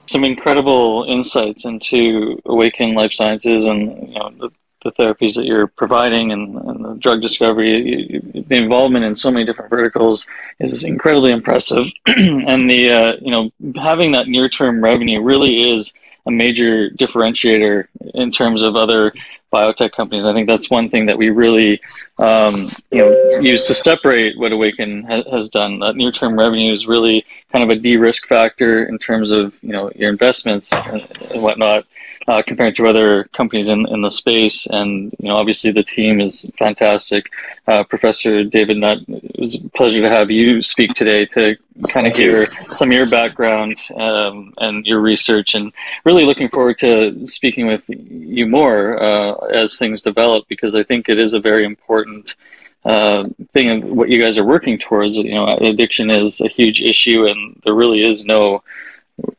Some 0.07 0.25
incredible 0.25 1.05
insights 1.07 1.63
into 1.63 2.41
Awakn 2.45 2.93
Life 2.93 3.13
Sciences 3.13 3.65
and 3.65 4.09
you 4.09 4.19
know 4.19 4.31
the, 4.37 4.49
the 4.83 4.91
therapies 4.91 5.35
that 5.35 5.45
you're 5.45 5.67
providing 5.67 6.33
and, 6.33 6.53
and 6.57 6.83
the 6.83 6.95
drug 6.95 7.21
discovery. 7.21 8.19
The 8.21 8.55
involvement 8.57 9.05
in 9.05 9.15
so 9.15 9.31
many 9.31 9.45
different 9.45 9.71
verticals 9.71 10.27
is 10.59 10.83
incredibly 10.83 11.31
impressive, 11.31 11.85
and 12.05 12.69
the 12.69 12.91
uh, 12.91 13.13
you 13.21 13.31
know 13.31 13.49
having 13.81 14.11
that 14.11 14.27
near 14.27 14.49
term 14.49 14.83
revenue 14.83 15.21
really 15.21 15.71
is 15.71 15.93
a 16.25 16.31
major 16.31 16.89
differentiator 16.89 17.87
in 18.13 18.31
terms 18.31 18.61
of 18.61 18.75
other 18.75 19.13
biotech 19.55 19.91
companies. 19.91 20.25
I 20.25 20.33
think 20.33 20.47
that's 20.47 20.69
one 20.69 20.89
thing 20.89 21.05
that 21.07 21.17
we 21.17 21.29
really 21.29 21.81
um, 22.19 22.69
you 22.91 22.99
know 22.99 23.39
use 23.39 23.67
to 23.67 23.73
separate 23.73 24.37
what 24.37 24.51
Awakn 24.51 24.91
ha- 25.09 25.29
has 25.31 25.49
done. 25.49 25.79
That 25.79 25.95
near-term 25.95 26.37
revenue 26.37 26.73
is 26.73 26.87
really 26.87 27.25
kind 27.51 27.63
of 27.63 27.69
a 27.75 27.79
de-risk 27.79 28.27
factor 28.27 28.85
in 28.85 28.97
terms 28.99 29.31
of 29.31 29.57
you 29.61 29.73
know 29.75 29.91
your 29.95 30.09
investments 30.09 30.73
and, 30.73 31.01
and 31.31 31.41
whatnot 31.41 31.85
uh, 32.27 32.41
compared 32.41 32.75
to 32.75 32.87
other 32.87 33.25
companies 33.35 33.67
in, 33.67 33.87
in 33.87 34.01
the 34.01 34.09
space. 34.09 34.65
And 34.67 35.13
you 35.19 35.29
know, 35.29 35.35
obviously 35.35 35.71
the 35.71 35.83
team 35.83 36.19
is 36.19 36.45
fantastic. 36.57 37.31
Uh, 37.67 37.83
Professor 37.83 38.43
David 38.43 38.77
Nutt, 38.77 38.99
it 39.07 39.39
was 39.39 39.55
a 39.55 39.69
pleasure 39.69 40.01
to 40.01 40.09
have 40.09 40.31
you 40.31 40.61
speak 40.61 40.93
today 40.93 41.25
to 41.27 41.57
kind 41.89 42.07
of 42.07 42.15
hear 42.15 42.45
some 42.45 42.89
of 42.89 42.95
your 42.95 43.09
background 43.09 43.77
um, 43.95 44.53
and 44.57 44.85
your 44.85 45.01
research, 45.01 45.55
and 45.55 45.73
really 46.03 46.25
looking 46.25 46.49
forward 46.49 46.77
to 46.79 47.27
speaking 47.27 47.67
with 47.67 47.89
you 47.89 48.47
more 48.47 49.01
uh, 49.01 49.44
as 49.51 49.77
things 49.77 50.01
develop 50.01 50.45
because 50.47 50.75
I 50.75 50.83
think 50.83 51.09
it 51.09 51.19
is 51.19 51.33
a 51.33 51.39
very 51.39 51.65
important. 51.65 52.35
Uh, 52.83 53.23
thing 53.51 53.83
of 53.83 53.89
what 53.89 54.09
you 54.09 54.21
guys 54.21 54.37
are 54.37 54.45
working 54.45 54.77
towards. 54.77 55.17
You 55.17 55.33
know, 55.33 55.57
addiction 55.57 56.11
is 56.11 56.39
a 56.39 56.47
huge 56.47 56.83
issue, 56.83 57.25
and 57.25 57.59
there 57.65 57.73
really 57.73 58.03
is 58.03 58.23
no 58.23 58.61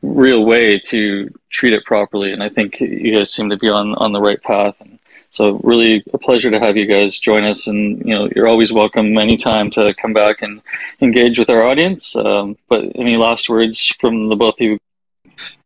real 0.03 0.45
way 0.45 0.79
to 0.79 1.33
treat 1.51 1.73
it 1.73 1.85
properly. 1.85 2.33
And 2.33 2.43
I 2.43 2.49
think 2.49 2.81
you 2.81 3.15
guys 3.15 3.33
seem 3.33 3.51
to 3.51 3.57
be 3.57 3.69
on, 3.69 3.95
on 3.95 4.13
the 4.13 4.21
right 4.21 4.43
path. 4.43 4.77
And 4.81 4.99
so 5.31 5.61
really 5.63 6.03
a 6.13 6.19
pleasure 6.19 6.51
to 6.51 6.61
have 6.61 6.77
you 6.77 6.87
guys 6.87 7.19
join 7.19 7.45
us. 7.45 7.67
And, 7.67 7.99
you 7.99 8.15
know, 8.15 8.29
you're 8.35 8.49
always 8.49 8.73
welcome 8.73 9.17
anytime 9.19 9.71
to 9.73 9.95
come 9.95 10.13
back 10.13 10.43
and 10.43 10.63
engage 11.01 11.39
with 11.39 11.51
our 11.51 11.63
audience. 11.63 12.17
Um, 12.17 12.57
but 12.69 12.85
any 12.95 13.17
last 13.17 13.49
words 13.49 13.87
from 13.87 14.29
the 14.29 14.37
both 14.37 14.55
of 14.61 14.67
you 14.67 14.79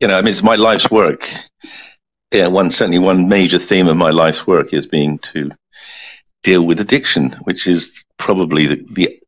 you 0.01 0.09
know, 0.09 0.19
I 0.19 0.23
mean, 0.23 0.33
it's 0.33 0.43
my 0.43 0.57
life's 0.57 0.91
work. 0.91 1.29
Yeah, 2.33 2.49
one 2.49 2.71
certainly 2.71 2.99
one 2.99 3.29
major 3.29 3.59
theme 3.59 3.89
of 3.89 3.97
my 3.97 4.11
life's 4.11 4.47
work 4.47 4.73
is 4.73 4.87
being 4.87 5.19
to 5.19 5.51
deal 6.43 6.65
with 6.65 6.81
addiction, 6.81 7.33
which 7.43 7.67
is 7.67 8.05
probably 8.19 8.67
the 8.67 8.87
the, 8.95 9.21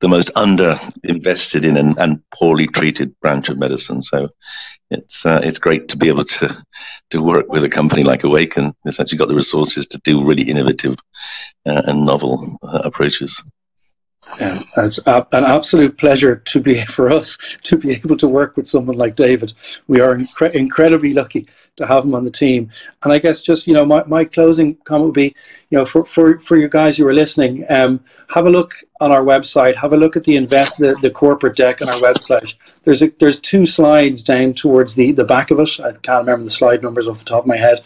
the 0.00 0.08
most 0.08 0.30
under 0.36 0.74
invested 1.02 1.64
in 1.64 1.76
and, 1.76 1.98
and, 1.98 2.22
poorly 2.34 2.66
treated 2.66 3.18
branch 3.20 3.48
of 3.48 3.58
medicine. 3.58 4.02
So 4.02 4.28
it's 4.90 5.24
uh, 5.24 5.40
it's 5.42 5.60
great 5.60 5.88
to 5.88 5.96
be 5.96 6.08
able 6.08 6.24
to 6.24 6.62
to 7.10 7.22
work 7.22 7.48
with 7.48 7.64
a 7.64 7.70
company 7.70 8.02
like 8.02 8.22
Awakn. 8.22 8.74
It's 8.84 9.00
actually 9.00 9.18
got 9.18 9.28
the 9.28 9.34
resources 9.36 9.86
to 9.88 10.00
do 10.04 10.24
really 10.24 10.44
innovative 10.44 10.96
uh, 11.66 11.82
and 11.86 12.04
novel 12.04 12.58
uh, 12.62 12.82
approaches. 12.84 13.42
Yeah, 14.38 14.62
it's 14.76 14.98
a, 15.06 15.26
an 15.32 15.44
absolute 15.44 15.98
pleasure 15.98 16.36
to 16.36 16.60
be 16.60 16.80
for 16.86 17.10
us 17.10 17.38
to 17.64 17.78
be 17.78 17.92
able 17.92 18.16
to 18.18 18.28
work 18.28 18.56
with 18.56 18.68
someone 18.68 18.96
like 18.96 19.16
David. 19.16 19.54
We 19.88 20.00
are 20.00 20.16
incre- 20.16 20.52
incredibly 20.52 21.12
lucky 21.14 21.48
to 21.76 21.86
have 21.86 22.04
him 22.04 22.14
on 22.14 22.24
the 22.24 22.30
team. 22.30 22.70
And 23.02 23.12
I 23.12 23.18
guess 23.18 23.40
just 23.40 23.66
you 23.66 23.74
know 23.74 23.84
my, 23.84 24.04
my 24.04 24.24
closing 24.24 24.76
comment 24.84 25.06
would 25.06 25.14
be, 25.14 25.34
you 25.70 25.78
know, 25.78 25.84
for 25.84 26.04
for, 26.04 26.38
for 26.40 26.56
you 26.56 26.68
guys 26.68 26.96
who 26.96 27.06
are 27.06 27.14
listening, 27.14 27.64
um, 27.70 28.00
have 28.28 28.46
a 28.46 28.50
look 28.50 28.74
on 29.00 29.12
our 29.12 29.24
website. 29.24 29.76
Have 29.76 29.92
a 29.92 29.96
look 29.96 30.16
at 30.16 30.24
the 30.24 30.36
invest 30.36 30.78
the, 30.78 30.96
the 31.02 31.10
corporate 31.10 31.56
deck 31.56 31.82
on 31.82 31.88
our 31.88 31.96
website. 31.96 32.54
There's 32.84 33.02
a, 33.02 33.10
there's 33.18 33.40
two 33.40 33.66
slides 33.66 34.22
down 34.22 34.54
towards 34.54 34.94
the 34.94 35.12
the 35.12 35.24
back 35.24 35.50
of 35.50 35.60
it. 35.60 35.80
I 35.80 35.92
can't 35.92 36.26
remember 36.26 36.44
the 36.44 36.50
slide 36.50 36.82
numbers 36.82 37.08
off 37.08 37.18
the 37.18 37.24
top 37.24 37.44
of 37.44 37.48
my 37.48 37.56
head. 37.56 37.80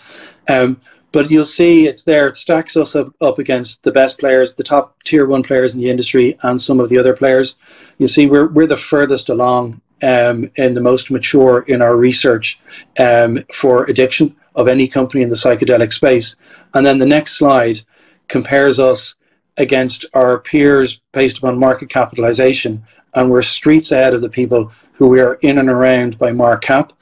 Um, 0.49 0.81
but 1.13 1.31
you'll 1.31 1.47
see 1.47 1.87
it's 1.87 2.03
there. 2.03 2.29
It 2.29 2.37
stacks 2.37 2.77
us 2.77 2.95
up, 2.95 3.15
up 3.23 3.39
against 3.39 3.83
the 3.83 3.93
best 3.93 4.19
players, 4.19 4.53
the 4.53 4.63
top 4.63 5.03
tier 5.05 5.27
one 5.27 5.43
players 5.43 5.73
in 5.73 5.81
the 5.81 5.89
industry, 5.89 6.37
and 6.43 6.61
some 6.61 6.79
of 6.79 6.91
the 6.91 6.99
other 6.99 7.17
players. 7.17 7.57
You 7.99 8.07
see, 8.07 8.27
we're 8.27 8.49
we're 8.49 8.67
the 8.67 8.77
furthest 8.77 9.29
along 9.29 9.81
um, 10.07 10.51
and 10.57 10.77
the 10.77 10.81
most 10.81 11.11
mature 11.11 11.65
in 11.67 11.83
our 11.83 11.97
research 11.97 12.61
um, 12.99 13.45
for 13.53 13.85
addiction 13.85 14.37
of 14.55 14.69
any 14.69 14.87
company 14.89 15.23
in 15.23 15.29
the 15.29 15.35
psychedelic 15.35 15.93
space. 15.93 16.37
And 16.75 16.87
then 16.87 16.99
the 16.99 17.07
next 17.07 17.37
slide 17.37 17.81
compares 18.29 18.79
us 18.79 19.15
against 19.57 20.05
our 20.15 20.39
peers 20.39 21.01
based 21.13 21.39
upon 21.39 21.59
market 21.59 21.91
capitalization, 21.91 22.85
and 23.15 23.31
we're 23.31 23.43
streets 23.43 23.91
ahead 23.93 24.15
of 24.15 24.21
the 24.21 24.29
people 24.29 24.71
who 24.93 25.09
we 25.09 25.21
are 25.21 25.35
in 25.35 25.59
and 25.59 25.69
around 25.69 26.19
by 26.19 26.31
market 26.31 26.67
cap. 26.67 26.93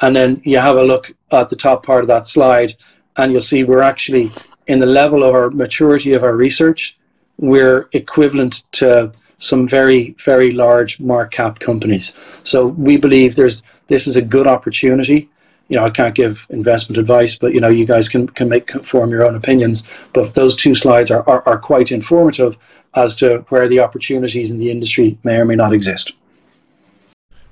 And 0.00 0.14
then 0.14 0.40
you 0.44 0.58
have 0.58 0.76
a 0.76 0.84
look 0.84 1.12
at 1.30 1.48
the 1.48 1.56
top 1.56 1.84
part 1.84 2.04
of 2.04 2.08
that 2.08 2.28
slide, 2.28 2.74
and 3.16 3.32
you'll 3.32 3.40
see 3.40 3.64
we're 3.64 3.82
actually 3.82 4.30
in 4.66 4.78
the 4.78 4.86
level 4.86 5.24
of 5.24 5.34
our 5.34 5.50
maturity 5.50 6.12
of 6.12 6.22
our 6.22 6.36
research, 6.36 6.98
we're 7.38 7.88
equivalent 7.92 8.64
to 8.72 9.12
some 9.42 9.66
very, 9.66 10.14
very 10.24 10.52
large 10.52 11.00
market 11.00 11.36
cap 11.36 11.58
companies. 11.58 12.14
So 12.44 12.66
we 12.66 12.96
believe 12.96 13.34
there's 13.34 13.62
this 13.88 14.06
is 14.06 14.14
a 14.14 14.22
good 14.22 14.46
opportunity. 14.46 15.28
You 15.68 15.78
know, 15.78 15.84
I 15.84 15.90
can't 15.90 16.14
give 16.14 16.46
investment 16.48 16.98
advice, 16.98 17.36
but 17.36 17.52
you 17.52 17.60
know, 17.60 17.68
you 17.68 17.84
guys 17.84 18.08
can, 18.08 18.28
can 18.28 18.48
make 18.48 18.70
form 18.84 19.10
your 19.10 19.26
own 19.26 19.34
opinions. 19.34 19.82
But 20.12 20.34
those 20.34 20.54
two 20.54 20.74
slides 20.74 21.10
are, 21.10 21.28
are, 21.28 21.42
are 21.46 21.58
quite 21.58 21.90
informative 21.90 22.56
as 22.94 23.16
to 23.16 23.44
where 23.48 23.68
the 23.68 23.80
opportunities 23.80 24.50
in 24.52 24.58
the 24.58 24.70
industry 24.70 25.18
may 25.24 25.36
or 25.36 25.44
may 25.44 25.56
not 25.56 25.72
exist. 25.72 26.12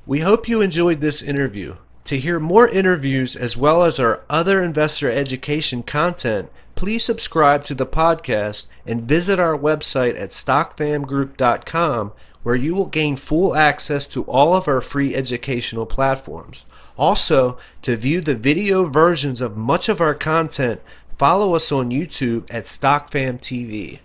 We 0.07 0.21
hope 0.21 0.49
you 0.49 0.61
enjoyed 0.61 1.01
this 1.01 1.23
interview. 1.23 1.75
To 2.05 2.17
hear 2.17 2.39
more 2.39 2.69
interviews 2.69 3.37
as 3.37 3.57
well 3.57 3.83
as 3.85 3.99
our 3.99 4.21
other 4.31 4.63
investor 4.63 5.11
education 5.11 5.83
content, 5.83 6.51
please 6.81 7.05
subscribe 7.05 7.63
to 7.63 7.75
the 7.75 7.85
podcast 7.85 8.65
and 8.87 9.03
visit 9.03 9.39
our 9.39 9.55
website 9.55 10.19
at 10.19 10.31
stockfamgroup.com 10.31 12.11
where 12.43 12.55
you 12.55 12.75
will 12.75 12.87
gain 12.87 13.15
full 13.15 13.55
access 13.55 14.07
to 14.07 14.23
all 14.23 14.57
of 14.57 14.67
our 14.67 14.81
free 14.81 15.15
educational 15.15 15.85
platforms. 15.85 16.65
Also, 16.97 17.59
to 17.83 17.95
view 17.99 18.23
the 18.23 18.35
video 18.35 18.85
versions 18.85 19.43
of 19.43 19.59
much 19.59 19.91
of 19.91 20.01
our 20.01 20.15
content, 20.15 20.81
follow 21.19 21.55
us 21.55 21.71
on 21.71 21.91
YouTube 21.91 22.45
at 22.49 22.65
StockFam 22.65 23.39
TV. 23.39 23.99